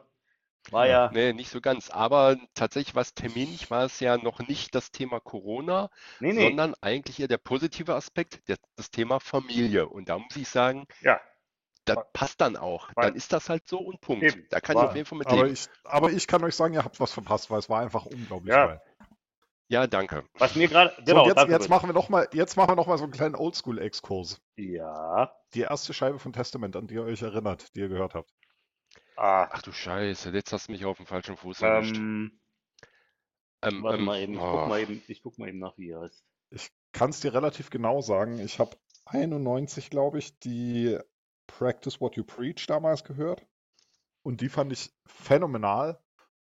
[0.70, 1.90] War ja, Nee, nicht so ganz.
[1.90, 6.42] Aber tatsächlich war es terminlich, war es ja noch nicht das Thema Corona, nee, nee,
[6.48, 9.88] sondern eigentlich eher der positive Aspekt, der, das Thema Familie.
[9.88, 11.20] Und da muss ich sagen, ja,
[11.84, 12.90] das passt dann auch.
[12.96, 14.24] war- Dann ist das halt so und Punkt.
[14.24, 14.46] Eben.
[14.50, 15.52] Da kann War- ich auf jeden Fall mit Aber leben.
[15.52, 18.52] ich, aber ich kann euch sagen, ihr habt was verpasst, weil es war einfach unglaublich
[18.54, 18.66] Ja.
[18.66, 18.80] geil.
[19.68, 20.24] Ja, danke.
[20.38, 22.76] was mir gerade, So, genau, und jetzt, jetzt machen wir noch mal, jetzt machen wir
[22.76, 24.40] noch mal so einen kleinen Oldschool-Exkurs.
[24.57, 28.31] Ja, Die erste Scheibe von Testament, an die ihr euch erinnert, die ihr gehört habt.
[29.16, 31.96] ah, Ach du Scheiße, jetzt hast du mich auf dem falschen Fuß erwischt.
[31.96, 32.40] ähm,
[33.62, 34.52] Ähm, warte ähm, mal eben, ich oh.
[34.52, 36.24] guck mal eben, ich guck mal eben nach, wie er heißt.
[36.50, 38.38] Ich kann es dir relativ genau sagen.
[38.38, 38.76] Ich habe
[39.07, 40.96] 91, glaube ich, die
[41.48, 43.44] Practice What You Preach damals gehört.
[44.22, 45.98] Und die fand ich phänomenal.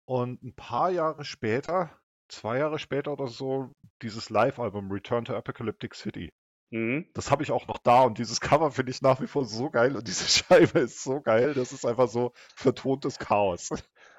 [0.04, 1.90] Und ein paar Jahre später,
[2.32, 3.70] zwei Jahre später oder so,
[4.02, 6.32] dieses Live-Album Return to Apocalyptic City.
[6.70, 7.06] Mhm.
[7.12, 9.70] Das habe ich auch noch da und dieses Cover finde ich nach wie vor so
[9.70, 11.54] geil und diese Scheibe ist so geil.
[11.54, 13.70] Das ist einfach so vertontes Chaos.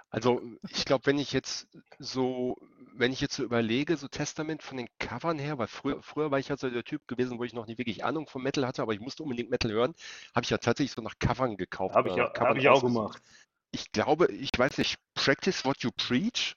[0.10, 2.56] Also ich glaube, wenn ich jetzt so,
[2.94, 6.38] wenn ich jetzt so überlege, so Testament von den Covern her, weil früher, früher war
[6.38, 8.84] ich ja so der Typ gewesen, wo ich noch nicht wirklich Ahnung von Metal hatte,
[8.84, 9.96] aber ich musste unbedingt Metal hören,
[10.36, 11.96] habe ich ja tatsächlich so nach Covern gekauft.
[11.96, 13.24] Habe ich, äh, hab ich auch gemacht.
[13.72, 16.54] Ich glaube, ich weiß nicht, Practice What You Preach,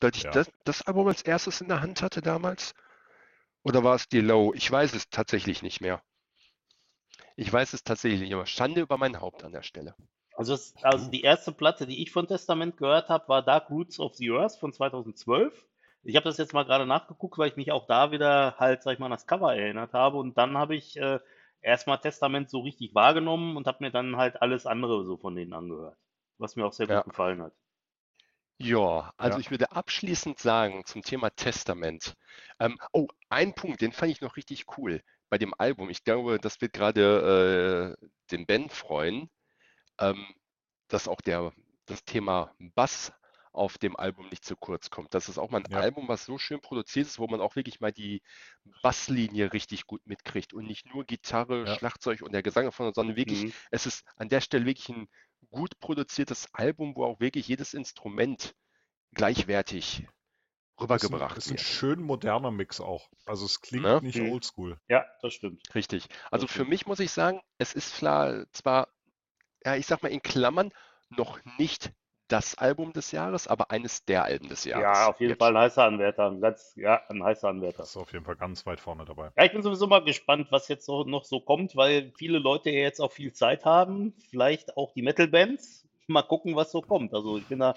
[0.00, 0.30] dass ich Ja.
[0.30, 2.74] das, das Album als erstes in der Hand hatte damals.
[3.64, 4.54] Oder war es die Low?
[4.54, 6.02] Ich weiß es tatsächlich nicht mehr.
[7.36, 9.94] Ich weiß es tatsächlich nicht, aber Schande über mein Haupt an der Stelle.
[10.34, 13.98] Also, es, also die erste Platte, die ich von Testament gehört habe, war Dark Roots
[14.00, 15.66] of the Earth von 2012.
[16.02, 18.92] Ich habe das jetzt mal gerade nachgeguckt, weil ich mich auch da wieder halt, sag
[18.92, 20.18] ich mal, an das Cover erinnert habe.
[20.18, 21.18] Und dann habe ich äh,
[21.62, 25.52] erstmal Testament so richtig wahrgenommen und habe mir dann halt alles andere so von denen
[25.52, 25.96] angehört.
[26.38, 27.02] Was mir auch sehr gut Ja.
[27.04, 27.54] gefallen hat.
[28.58, 29.40] Ja, also Ja.
[29.40, 32.14] ich würde abschließend sagen zum Thema Testament.
[32.58, 35.90] Ähm, oh, ein Punkt, den fand ich noch richtig cool bei dem Album.
[35.90, 39.28] Ich glaube, das wird gerade äh, den Ben freuen,
[40.00, 40.26] ähm,
[40.88, 41.52] dass auch der,
[41.86, 43.12] das Thema Bass
[43.52, 45.14] auf dem Album nicht zu kurz kommt.
[45.14, 45.78] Das ist auch mal ein Ja.
[45.80, 48.22] Album, was so schön produziert ist, wo man auch wirklich mal die
[48.82, 51.74] Basslinie richtig gut mitkriegt und nicht nur Gitarre, Ja.
[51.74, 53.52] Schlagzeug und der Gesang davon, sondern wirklich Mhm.
[53.70, 55.08] es ist an der Stelle wirklich ein
[55.50, 58.54] gut produziertes Album, wo auch wirklich jedes Instrument
[59.14, 60.08] gleichwertig
[60.92, 63.08] Ist ein, rübergebracht ist ein schön moderner Mix auch.
[63.24, 64.00] Also es klingt Ne?
[64.00, 64.30] nicht Mhm.
[64.32, 64.80] oldschool.
[64.88, 65.62] Ja, das stimmt.
[65.74, 66.08] Richtig.
[66.30, 66.70] Also Das für stimmt.
[66.70, 68.88] mich muss ich sagen, es ist klar, zwar,
[69.64, 70.72] ja, ich sag mal in Klammern,
[71.10, 71.92] noch nicht
[72.28, 74.82] das Album des Jahres, aber eines der Alben des Jahres.
[74.82, 75.38] Ja, auf jeden Jetzt.
[75.38, 76.26] Fall ein heißer Anwärter.
[76.30, 77.78] Ein ganz, ja, ein heißer Anwärter.
[77.78, 79.30] Das ist auf jeden Fall ganz weit vorne dabei.
[79.36, 82.70] Ja, ich bin sowieso mal gespannt, was jetzt so, noch so kommt, weil viele Leute
[82.70, 84.14] ja jetzt auch viel Zeit haben.
[84.30, 85.84] Vielleicht auch die Metal-Bands.
[86.08, 87.12] Mal gucken, was so kommt.
[87.14, 87.74] Also ich bin da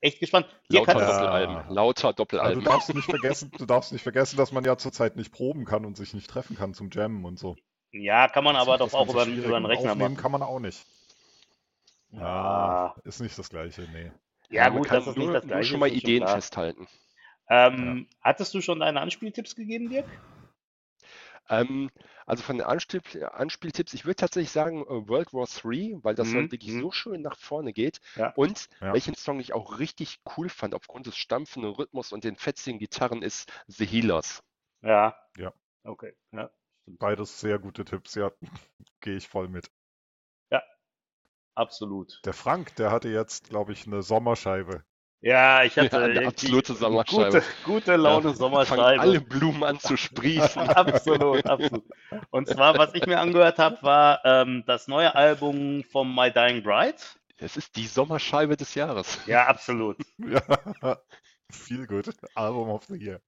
[0.00, 0.46] echt gespannt.
[0.70, 1.18] Dirk Lauter hat Ja.
[1.18, 1.74] Doppelalben.
[1.74, 2.64] Lauter Aber du Doppelalben.
[2.64, 5.96] darfst nicht vergessen, du darfst nicht vergessen, dass man ja zurzeit nicht proben kann und
[5.96, 7.56] sich nicht treffen kann zum Jammen und so.
[7.92, 10.22] ja, kann man aber Das doch auch über, über einen Und Rechner Aufnehmen machen.
[10.22, 10.84] kann man auch nicht.
[12.16, 14.10] Ja, Ja, ist nicht das Gleiche, nee.
[14.48, 16.26] ja gut, das nur, nicht das nur Gleiche schon mal ist, ist schon Ideen klar.
[16.26, 16.88] festhalten.
[17.48, 20.06] Ähm, Hattest du schon deine Anspieltipps gegeben, Dirk?
[21.48, 21.90] Ähm,
[22.26, 26.28] also von den Anspiel Anspieltipps, ich würde tatsächlich sagen äh, World War III, weil das
[26.28, 26.80] Mhm, halt wirklich mhm.
[26.80, 28.00] so schön nach vorne geht.
[28.16, 28.34] Ja.
[28.34, 28.88] Und Ja.
[28.90, 33.22] welchen Song ich auch richtig cool fand, aufgrund des stampfenden Rhythmus und den fetzigen Gitarren,
[33.22, 34.42] ist The Healers.
[34.82, 35.16] Ja.
[35.36, 35.52] Ja.
[35.84, 36.50] Okay, ja.
[36.86, 38.32] Beides sehr gute Tipps, ja.
[39.02, 39.70] Gehe ich voll mit.
[41.54, 42.20] Absolut.
[42.24, 44.84] Der Frank, der hatte jetzt, glaube ich, eine Sommerscheibe.
[45.20, 47.24] Ja, ich hatte Ja, eine absolute Sommerscheibe.
[47.40, 49.00] Gute, gute Laune Ja, fangen Sommerscheibe.
[49.00, 50.60] alle Blumen an zu sprießen.
[50.68, 51.84] Absolut, absolut.
[52.30, 56.62] Und zwar, was ich mir angehört habe, war ähm, das neue Album von My Dying
[56.62, 56.98] Bride.
[57.38, 59.18] Es ist die Sommerscheibe des Jahres.
[59.26, 59.96] Ja, absolut.
[60.18, 60.98] Ja,
[61.50, 62.10] viel gut.
[62.34, 63.20] Album of the Year.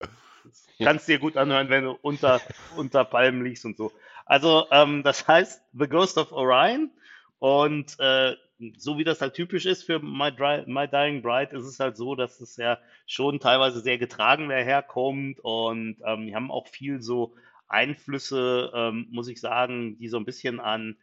[0.82, 2.40] Kannst dir gut anhören, wenn du unter,
[2.76, 3.90] unter Palmen liegst und so.
[4.26, 6.90] Also, ähm, das heißt The Ghost of Orion.
[7.38, 8.34] Und äh,
[8.78, 11.96] so wie das halt typisch ist für My, Dry, My Dying Bride, ist es halt
[11.96, 15.40] so, dass es ja schon teilweise sehr getragen daherkommt.
[15.40, 17.34] Und ähm, wir haben auch viel so
[17.68, 20.96] Einflüsse, ähm, muss ich sagen, die so ein bisschen an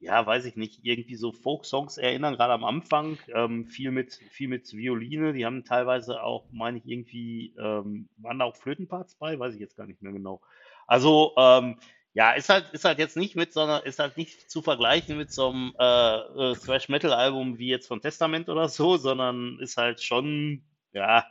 [0.00, 4.48] ja, weiß ich nicht, irgendwie so Folk-Songs erinnern, gerade am Anfang, ähm, viel mit, viel
[4.48, 9.38] mit Violine, die haben teilweise auch, meine ich, irgendwie, ähm, waren da auch Flötenparts bei,
[9.38, 10.40] weiß ich jetzt gar nicht mehr genau.
[10.86, 11.78] Also, ähm,
[12.14, 15.16] ja, ist halt, ist halt jetzt nicht mit so einer, ist halt nicht zu vergleichen
[15.16, 16.16] mit so einem äh,
[16.50, 21.26] äh, Thrash-Metal-Album wie jetzt von Testament oder so, sondern ist halt schon, ja,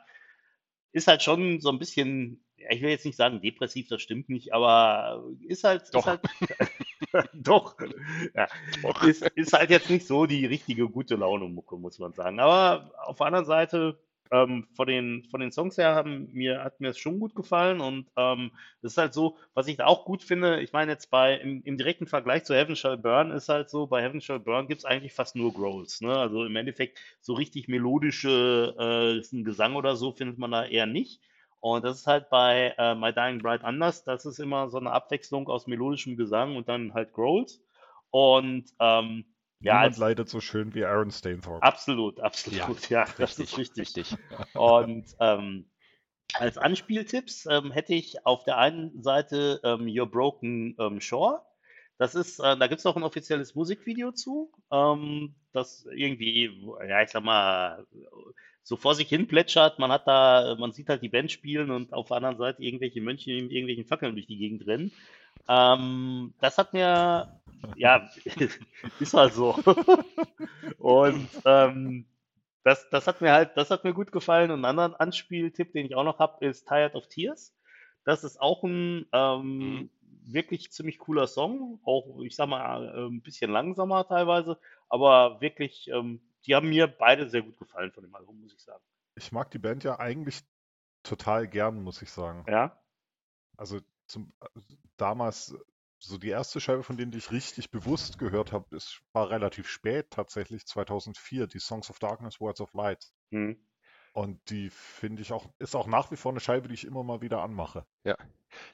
[0.92, 4.30] ist halt schon so ein bisschen, ja, ich will jetzt nicht sagen depressiv, das stimmt
[4.30, 6.00] nicht, aber ist halt, Doch.
[6.00, 6.08] ist
[7.14, 7.76] halt, doch,
[8.34, 8.48] ja,
[8.82, 9.04] Doch.
[9.04, 12.40] ist, ist halt jetzt nicht so die richtige gute Laune-Mucke, muss man sagen.
[12.40, 14.00] Aber auf der anderen Seite,
[14.32, 17.82] ähm, von den, von den Songs her haben mir, hat mir es schon gut gefallen
[17.82, 21.10] und ähm, das ist halt so, was ich da auch gut finde, ich meine jetzt
[21.10, 24.40] bei, im, im direkten Vergleich zu Heaven Shall Burn ist halt so, bei Heaven Shall
[24.40, 26.18] Burn gibt es eigentlich fast nur Growls, ne?
[26.18, 31.22] Also im Endeffekt so richtig melodische äh, Gesang oder so findet man da eher nicht.
[31.60, 34.04] Und das ist halt bei äh, My Dying Bride anders.
[34.04, 37.62] Das ist immer so eine Abwechslung aus melodischem Gesang und dann halt Growls.
[38.12, 39.26] Und ähm,
[39.60, 41.66] ja, Niemand als, leidet so schön wie Aaron Stainthorpe.
[41.66, 43.96] absolut, absolut, ja, das ist richtig.
[43.98, 44.18] richtig.
[44.54, 45.70] Und ähm,
[46.34, 51.42] als Anspieltipps ähm, hätte ich auf der einen Seite ähm, Your Broken ähm, Shore.
[51.98, 56.52] Das ist, äh, da gibt es auch ein offizielles Musikvideo zu, ähm, das irgendwie,
[56.88, 57.86] ja, ich sag mal,
[58.64, 59.80] so vor sich hin plätschert.
[59.80, 63.02] Man hat da, man sieht halt die Band spielen und auf der anderen Seite irgendwelche
[63.02, 64.92] Mönche mit irgendwelchen Fackeln durch die Gegend rennen.
[65.48, 67.40] Ähm, das hat mir,
[67.76, 68.10] ja,
[69.00, 69.58] ist halt so.
[70.78, 72.06] Und ähm,
[72.64, 74.52] das, das hat mir halt, das hat mir gut gefallen.
[74.52, 77.56] Und einen anderen Anspieltipp, den ich auch noch habe, ist Tired of Tears.
[78.04, 79.90] Das ist auch ein ähm, Mhm.
[80.34, 81.80] Wirklich ziemlich cooler Song.
[81.84, 84.60] Auch, ich sag mal, äh, ein bisschen langsamer teilweise,
[84.90, 88.62] aber wirklich, ähm, die haben mir beide sehr gut gefallen von dem Album, muss ich
[88.62, 88.84] sagen.
[89.16, 90.44] Ich mag die Band ja eigentlich
[91.04, 92.46] total gern, muss ich sagen.
[92.48, 92.80] Ja,
[93.58, 94.34] Also zum,
[94.98, 95.56] damals,
[96.00, 99.68] so die erste Scheibe von denen, die ich richtig bewusst gehört habe, ist, war relativ
[99.68, 103.12] spät tatsächlich, 2004, die Songs of Darkness, Words of Light.
[103.32, 103.67] hm.
[104.18, 107.04] Und die finde ich auch, ist auch nach wie vor eine Scheibe, die ich immer
[107.04, 107.86] mal wieder anmache.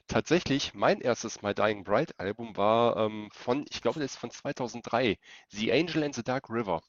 [0.06, 4.30] Tatsächlich, mein erstes My Dying Bride Album war ähm, von, ich glaube, das ist von
[4.30, 5.18] 2003,
[5.50, 6.80] The Angel and the Dark River.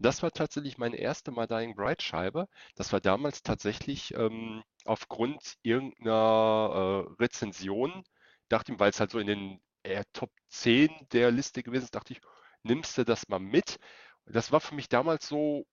[0.00, 2.48] Das war tatsächlich meine erste My Dying Bride Scheibe.
[2.74, 8.02] Das war damals tatsächlich ähm, aufgrund irgendeiner äh, Rezension,
[8.48, 11.94] dachte ich, weil es halt so in den eher Top 10 der Liste gewesen ist,
[11.94, 12.20] dachte ich,
[12.64, 13.78] nimmst du das mal mit?
[14.26, 15.64] Das war für mich damals so,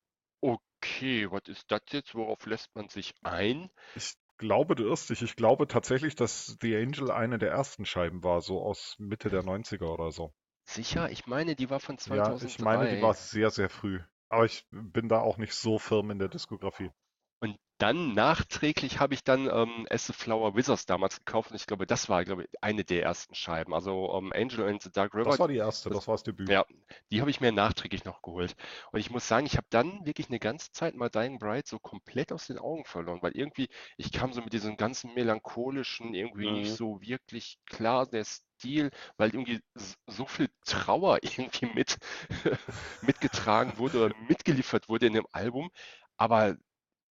[0.78, 2.16] okay, was ist das jetzt?
[2.16, 3.70] Worauf lässt man sich ein?
[3.96, 5.22] Ich glaube, du irrst dich.
[5.22, 9.44] Ich glaube tatsächlich, dass The Angel eine der ersten Scheiben war, so aus Mitte der
[9.44, 10.34] 90er oder so.
[10.66, 11.10] Sicher?
[11.10, 12.46] Ich meine, die war von Ja, 2003.
[12.46, 14.02] ich meine, die war sehr, sehr früh.
[14.30, 16.92] Aber ich bin da auch nicht so firm in der Diskografie.
[17.40, 21.68] Und dann nachträglich habe ich dann ähm, As the Flower Wizards damals gekauft und ich
[21.68, 23.74] glaube, das war, glaube ich, eine der ersten Scheiben.
[23.74, 26.50] Also ähm, Angel and the Dark River, Das war die erste, das war das Debüt.
[26.50, 26.66] ja,
[27.12, 28.56] die habe ich mir nachträglich noch geholt.
[28.94, 31.78] Und ich muss sagen, ich habe dann wirklich eine ganze Zeit mal Dying Bride so
[31.80, 36.52] komplett aus den Augen verloren, weil irgendwie, ich kam so mit diesem ganzen melancholischen irgendwie
[36.52, 36.74] nicht Mhm.
[36.74, 39.60] so wirklich klar, der Stil, weil irgendwie
[40.08, 41.98] so viel Trauer irgendwie mit
[43.02, 45.70] mitgetragen wurde oder mitgeliefert wurde in dem Album.
[46.18, 46.56] Aber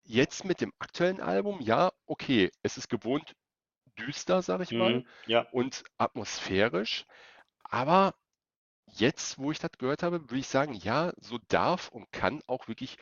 [0.05, 3.35] jetzt mit dem aktuellen Album, ja, okay, es ist gewohnt
[3.99, 5.09] düster, sag ich mal, Mhm.
[5.27, 7.07] Ja, und atmosphärisch.
[7.65, 8.15] Aber
[8.87, 12.69] jetzt, wo ich das gehört habe, würde ich sagen, ja, so darf und kann auch
[12.69, 12.97] wirklich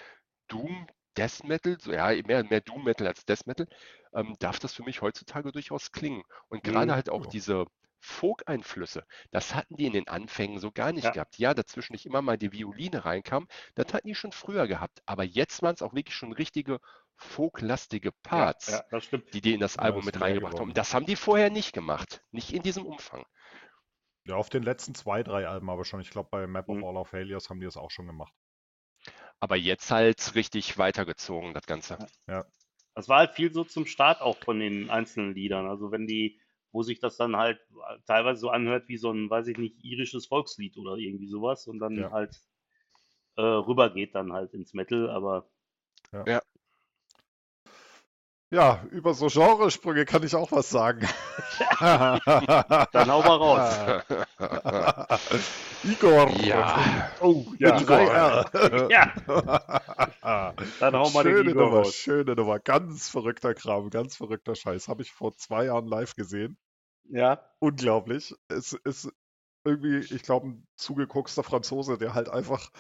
[0.48, 0.86] Doom,
[1.16, 3.68] Death Metal, so, ja, mehr, mehr Doom Metal als Death Metal,
[4.14, 6.22] ähm, darf das für mich heutzutage durchaus klingen.
[6.48, 6.94] Und gerade Mhm.
[6.94, 7.66] halt auch diese
[8.00, 11.12] Folk-Einflüsse, das hatten die in den Anfängen so gar nicht Ja.
[11.12, 11.38] gehabt.
[11.38, 15.02] Ja, dazwischen nicht immer mal die Violine reinkam, das hatten die schon früher gehabt.
[15.06, 16.80] Aber jetzt waren es auch wirklich schon richtige
[17.16, 19.24] folklastige ja, Parts ja, das stimmt.
[19.32, 20.72] die die in das Ja, Album ist mit reingebracht haben.
[20.74, 22.22] das haben die vorher nicht gemacht.
[22.32, 23.24] Nicht in diesem Umfang.
[24.24, 26.00] Ja, auf den letzten zwei, drei Alben aber schon.
[26.00, 26.84] Ich glaube, bei Map of Mhm.
[26.84, 28.32] All Our Failures haben die das auch schon gemacht.
[29.38, 31.98] Aber jetzt halt richtig weitergezogen, das Ganze.
[32.94, 35.66] Das war halt viel so zum Start auch von den einzelnen Liedern.
[35.68, 36.39] Also wenn die,
[36.72, 37.60] wo sich das dann halt
[38.06, 41.78] teilweise so anhört wie so ein, weiß ich nicht, irisches Volkslied oder irgendwie sowas und
[41.80, 42.10] dann Ja.
[42.10, 42.40] halt
[43.36, 45.50] äh, rübergeht dann halt ins Metal, aber
[46.12, 46.40] Ja,
[48.50, 51.00] über so Genresprünge kann ich auch was sagen.
[51.80, 52.20] dann
[53.10, 54.02] hau mal raus.
[55.84, 56.28] Igor.
[56.42, 57.10] Ja.
[57.20, 57.76] Oh, ja.
[57.78, 58.90] 3R.
[60.22, 61.94] Ja, dann hau mal den schöne Igor Nummer, raus.
[61.94, 62.58] schöne Nummer.
[62.58, 64.88] Ganz verrückter Kram, ganz verrückter Scheiß.
[64.88, 66.58] Habe ich vor zwei Jahren live gesehen.
[67.04, 68.34] Ja, Unglaublich.
[68.48, 69.12] Es ist
[69.64, 72.70] irgendwie, ich glaube, ein zugeguckster Franzose, der halt einfach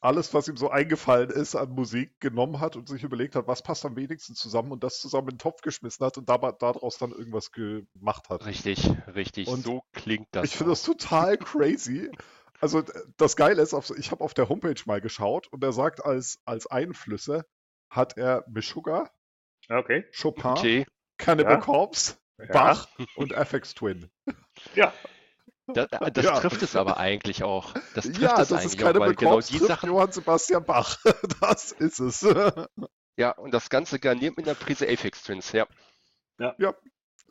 [0.00, 3.62] alles, was ihm so eingefallen ist an Musik, genommen hat und sich überlegt hat, was
[3.62, 6.98] passt am wenigsten zusammen und das zusammen in den Topf geschmissen hat und dabei, daraus
[6.98, 8.46] dann irgendwas gemacht hat.
[8.46, 9.48] Richtig, richtig.
[9.48, 10.46] Und so klingt das.
[10.46, 12.10] Ich finde das total crazy.
[12.60, 12.82] Also
[13.16, 16.66] das Geile ist, ich habe auf der Homepage mal geschaut und er sagt, als, als
[16.66, 17.46] Einflüsse
[17.90, 19.10] hat er Meshuggah,
[19.68, 20.04] Okay.
[20.12, 20.86] Chopin, Okay,
[21.16, 21.60] Cannibal Ja.
[21.60, 22.46] Corpse, Ja.
[22.52, 24.10] Bach und FX Twin.
[24.74, 24.92] Ja.
[25.74, 26.40] Das, das Ja.
[26.40, 27.74] trifft es aber eigentlich auch.
[27.94, 30.98] Das trifft Ja, es das ist eigentlich auch, weil genau die Sachen, Johann Sebastian Bach.
[31.40, 32.26] Das ist es.
[33.16, 35.66] ja, und das Ganze garniert mit einer Prise Aphex Twins, ja.
[36.38, 36.54] Ja.
[36.58, 36.74] Ja.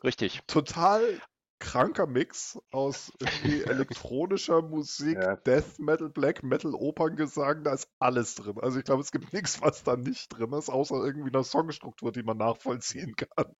[0.04, 0.40] Richtig.
[0.46, 1.20] Total
[1.58, 3.12] kranker Mix aus
[3.44, 5.36] elektronischer Musik, Ja.
[5.36, 8.56] Death Metal, Black Metal, Operngesang, da ist alles drin.
[8.62, 12.12] Also ich glaube, es gibt nichts, was da nicht drin ist, außer irgendwie einer Songstruktur,
[12.12, 13.54] die man nachvollziehen kann.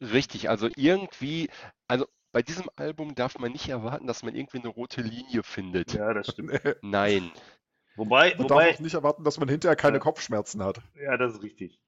[0.00, 1.48] Richtig, also irgendwie,
[1.88, 5.94] also bei diesem Album darf man nicht erwarten, dass man irgendwie eine rote Linie findet.
[5.94, 6.50] Ja, das stimmt.
[6.82, 7.32] Nein.
[7.94, 10.00] Wobei, Man darf wobei, auch nicht erwarten, dass man hinterher keine Ja.
[10.00, 10.82] Kopfschmerzen hat.
[10.96, 11.80] ja, das ist richtig.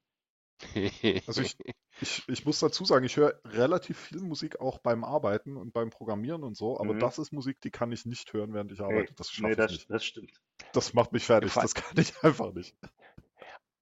[1.26, 1.54] Also ich,
[2.00, 5.90] ich, ich muss dazu sagen, ich höre relativ viel Musik auch beim Arbeiten und beim
[5.90, 7.00] Programmieren und so, aber Mhm.
[7.00, 9.12] das ist Musik, die kann ich nicht hören, während ich arbeite.
[9.16, 9.90] Das schaffe Nee, ich das, nicht.
[9.90, 10.32] das stimmt.
[10.72, 11.52] Das macht mich fertig.
[11.52, 12.74] Das kann ich einfach nicht.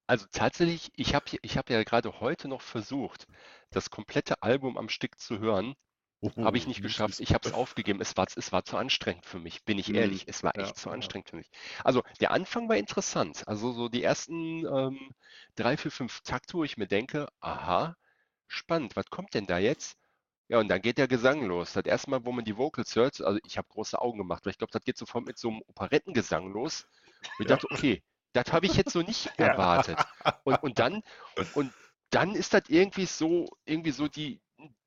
[0.08, 3.28] Also tatsächlich, ich habe ich hab ja gerade heute noch versucht,
[3.70, 5.76] das komplette Album am Stück zu hören.
[6.40, 7.20] Habe ich nicht geschafft.
[7.20, 8.00] Ich habe es aufgegeben.
[8.00, 9.94] Es war, es war zu anstrengend für mich, bin ich Mhm.
[9.94, 10.24] ehrlich.
[10.28, 10.90] Es war Ja, echt zu ja.
[10.90, 11.50] anstrengend für mich.
[11.84, 13.46] Also der Anfang war interessant.
[13.48, 15.10] Also so die ersten ähm,
[15.56, 17.96] drei, vier, fünf Takte, wo ich mir denke, aha,
[18.48, 19.96] spannend, was kommt denn da jetzt?
[20.48, 21.72] Ja, und dann geht der Gesang los.
[21.72, 24.52] Das erste Mal, wo man die Vocals hört, also ich habe große Augen gemacht, weil
[24.52, 26.86] ich glaube, das geht sofort mit so einem Operettengesang los.
[27.38, 27.48] Und ich Ja.
[27.48, 28.02] dachte, okay,
[28.32, 29.48] das habe ich jetzt so nicht Ja.
[29.56, 30.06] erwartet.
[30.44, 31.02] Und, und dann,
[31.52, 31.74] und
[32.10, 34.40] dann ist das irgendwie so, irgendwie so die,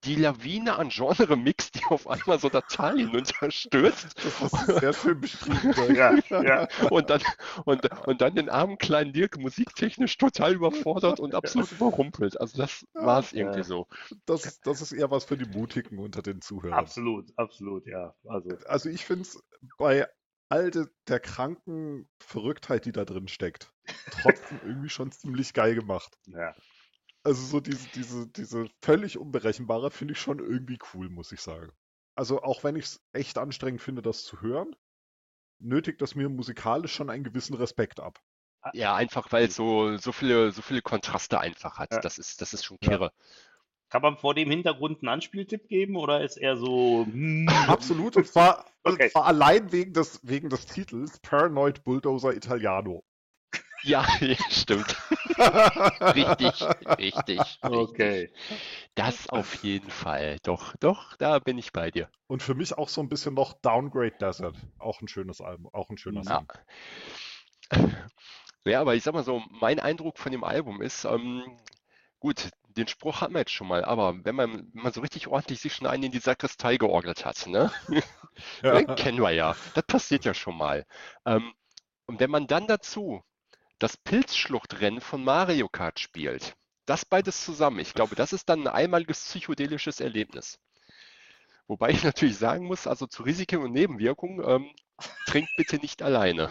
[0.05, 4.15] die Lawine an Genre-Mix, die auf einmal so Tal hinunterstürzt.
[4.23, 5.95] Das ist sehr schön beschrieben.
[5.95, 6.67] Ja, ja.
[6.89, 7.21] Und dann,
[7.65, 12.39] und, und dann den armen kleinen Dirk musiktechnisch total überfordert und absolut überrumpelt.
[12.39, 13.63] Also das war es irgendwie Ja.
[13.63, 13.87] so.
[14.25, 16.77] Das, das ist eher was für die Mutigen unter den Zuhörern.
[16.79, 18.15] Absolut, absolut, ja.
[18.27, 19.41] Also, Also ich finde es
[19.77, 20.07] bei
[20.49, 23.71] all de, der kranken Verrücktheit, die da drin steckt,
[24.11, 26.17] trotzdem irgendwie schon ziemlich geil gemacht.
[26.27, 26.55] ja.
[27.23, 31.71] Also so diese, diese, diese völlig unberechenbare finde ich schon irgendwie cool, muss ich sagen.
[32.15, 34.75] Also auch wenn ich es echt anstrengend finde, das zu hören,
[35.59, 38.21] nötigt das mir musikalisch schon einen gewissen Respekt ab.
[38.73, 41.91] Ja, einfach weil es so, so viele, so viele Kontraste einfach hat.
[41.91, 42.03] Ja.
[42.03, 42.89] Das ist, das ist schon Ja.
[42.89, 43.11] kirre.
[43.89, 47.07] Kann man vor dem Hintergrund einen Anspieltipp geben oder ist er so.
[47.07, 49.09] hm, Absolut, und zwar, und Okay.
[49.09, 53.03] zwar allein wegen des, wegen des Titels Paranoid Bulldozer Italiano.
[53.83, 54.05] Ja,
[54.49, 54.95] stimmt.
[55.37, 56.61] Richtig,
[56.97, 57.59] richtig, richtig.
[57.61, 58.31] Okay.
[58.95, 60.37] Das auf jeden Fall.
[60.43, 62.09] Doch, doch, da bin ich bei dir.
[62.27, 64.55] Und für mich auch so ein bisschen noch Downgrade Desert.
[64.79, 66.23] Auch ein schönes Album, auch ein schöner.
[66.23, 66.51] Song.
[68.65, 71.57] Ja, aber ich sag mal so, mein Eindruck von dem Album ist, ähm,
[72.19, 75.27] gut, den Spruch hat man jetzt schon mal, aber wenn man, wenn man so richtig
[75.27, 77.71] ordentlich sich schon einen in die Sakristei georgelt hat, ne?
[78.63, 78.81] Ja.
[78.95, 79.53] Kennen wir ja.
[79.73, 80.85] Das passiert ja schon mal.
[81.25, 81.51] Ähm,
[82.05, 83.21] und wenn man dann dazu
[83.79, 88.67] das Pilzschluchtrennen von Mario Kart spielt, das beides zusammen, ich glaube, das ist dann ein
[88.67, 90.59] einmaliges psychedelisches Erlebnis.
[91.67, 94.71] Wobei ich natürlich sagen muss, also zu Risiken und Nebenwirkungen, ähm,
[95.25, 96.49] trinkt bitte nicht alleine.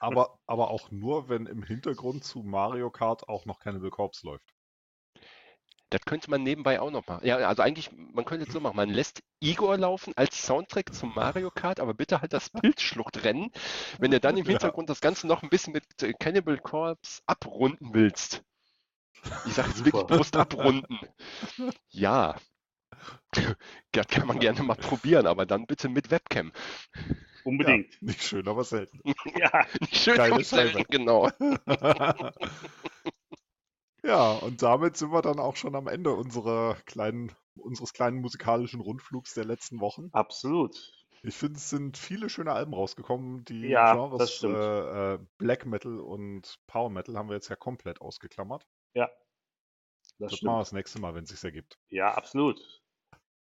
[0.00, 4.53] Aber, aber auch nur, wenn im Hintergrund zu Mario Kart auch noch Cannibal Corpse läuft.
[5.90, 7.26] Das könnte man nebenbei auch noch machen.
[7.26, 11.14] Ja, also eigentlich, man könnte jetzt so machen, man lässt Igor laufen als Soundtrack zum
[11.14, 13.50] Mario Kart, aber bitte halt das Pilzschluchtrennen,
[13.98, 14.50] wenn du dann im Ja.
[14.52, 18.42] Hintergrund das Ganze noch ein bisschen mit äh, Cannibal Corpse abrunden willst.
[19.46, 20.98] Ich sage jetzt wirklich bewusst abrunden.
[21.90, 22.36] Ja.
[23.92, 26.52] Das kann man gerne mal probieren, aber dann bitte mit Webcam.
[27.44, 28.00] Unbedingt.
[28.00, 29.00] Nicht schön, aber selten.
[29.36, 29.66] Ja.
[29.80, 31.30] Nicht schön und selten, genau.
[34.04, 38.80] Ja, und damit sind wir dann auch schon am Ende unserer kleinen, unseres kleinen musikalischen
[38.80, 40.12] Rundflugs der letzten Wochen.
[40.12, 40.74] Absolut.
[41.22, 43.44] Ich finde, es sind viele schöne Alben rausgekommen.
[43.46, 44.56] Die Ja, Genres das stimmt.
[44.56, 48.68] äh, äh, Black Metal und Power Metal haben wir jetzt ja komplett ausgeklammert.
[48.94, 49.10] Ja.
[50.18, 51.78] Das Das machen wir das nächste Mal, wenn es sich ergibt.
[51.88, 52.60] Ja, absolut.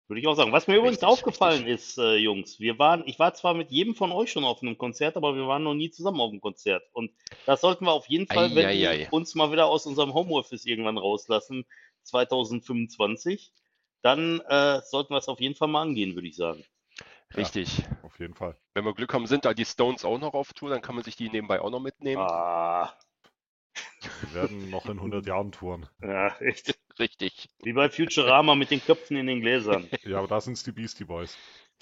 [0.07, 0.53] Würde ich auch sagen.
[0.53, 1.75] Was mir übrigens Richtig, aufgefallen richtig.
[1.75, 4.77] ist, äh, Jungs, wir waren, ich war zwar mit jedem von euch schon auf einem
[4.77, 6.83] Konzert, aber wir waren noch nie zusammen auf einem Konzert.
[6.93, 7.11] Und
[7.47, 9.09] das sollten wir auf jeden Fall, wenn wir Eieiei.
[9.11, 11.65] uns mal wieder aus unserem Homeoffice irgendwann rauslassen,
[12.03, 13.53] 2025,
[14.03, 16.65] dann äh, sollten wir es auf jeden Fall mal angehen, würde ich sagen.
[17.35, 17.83] Richtig.
[18.03, 18.57] Auf jeden Fall.
[18.75, 21.03] Wenn wir Glück haben, sind da die Stones auch noch auf Tour, dann kann man
[21.03, 22.23] sich die nebenbei auch noch mitnehmen.
[22.23, 22.93] Ah,
[24.21, 25.89] Wir werden noch in 100 Jahren touren.
[26.03, 26.79] ja, echt.
[26.99, 27.49] Richtig.
[27.63, 29.89] Wie bei Futurama mit den Köpfen in den Gläsern.
[30.05, 31.37] Ja, aber da sind es die Beastie Boys.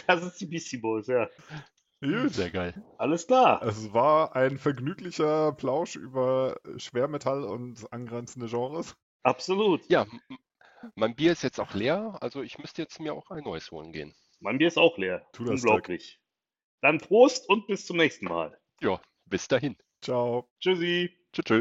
[0.06, 1.28] Das ist die Beastie Boys, ja.
[2.00, 2.32] Gut.
[2.32, 2.82] Sehr geil.
[2.98, 3.62] Alles klar.
[3.62, 8.96] Es war ein vergnüglicher Plausch über Schwermetall und angrenzende Genres.
[9.22, 9.88] Absolut.
[9.88, 10.06] Ja,
[10.94, 13.92] mein Bier ist jetzt auch leer, also ich müsste jetzt mir auch ein neues holen
[13.92, 14.14] gehen.
[14.40, 15.26] Mein Bier ist auch leer.
[15.32, 15.62] Tu das.
[15.62, 16.18] Unglaublich.
[16.80, 18.58] Dann Prost und bis zum nächsten Mal.
[18.80, 19.76] Ja, bis dahin.
[20.00, 20.48] Ciao.
[20.58, 21.16] Tschüssi.
[21.32, 21.44] Tschüss.
[21.44, 21.60] tschüss.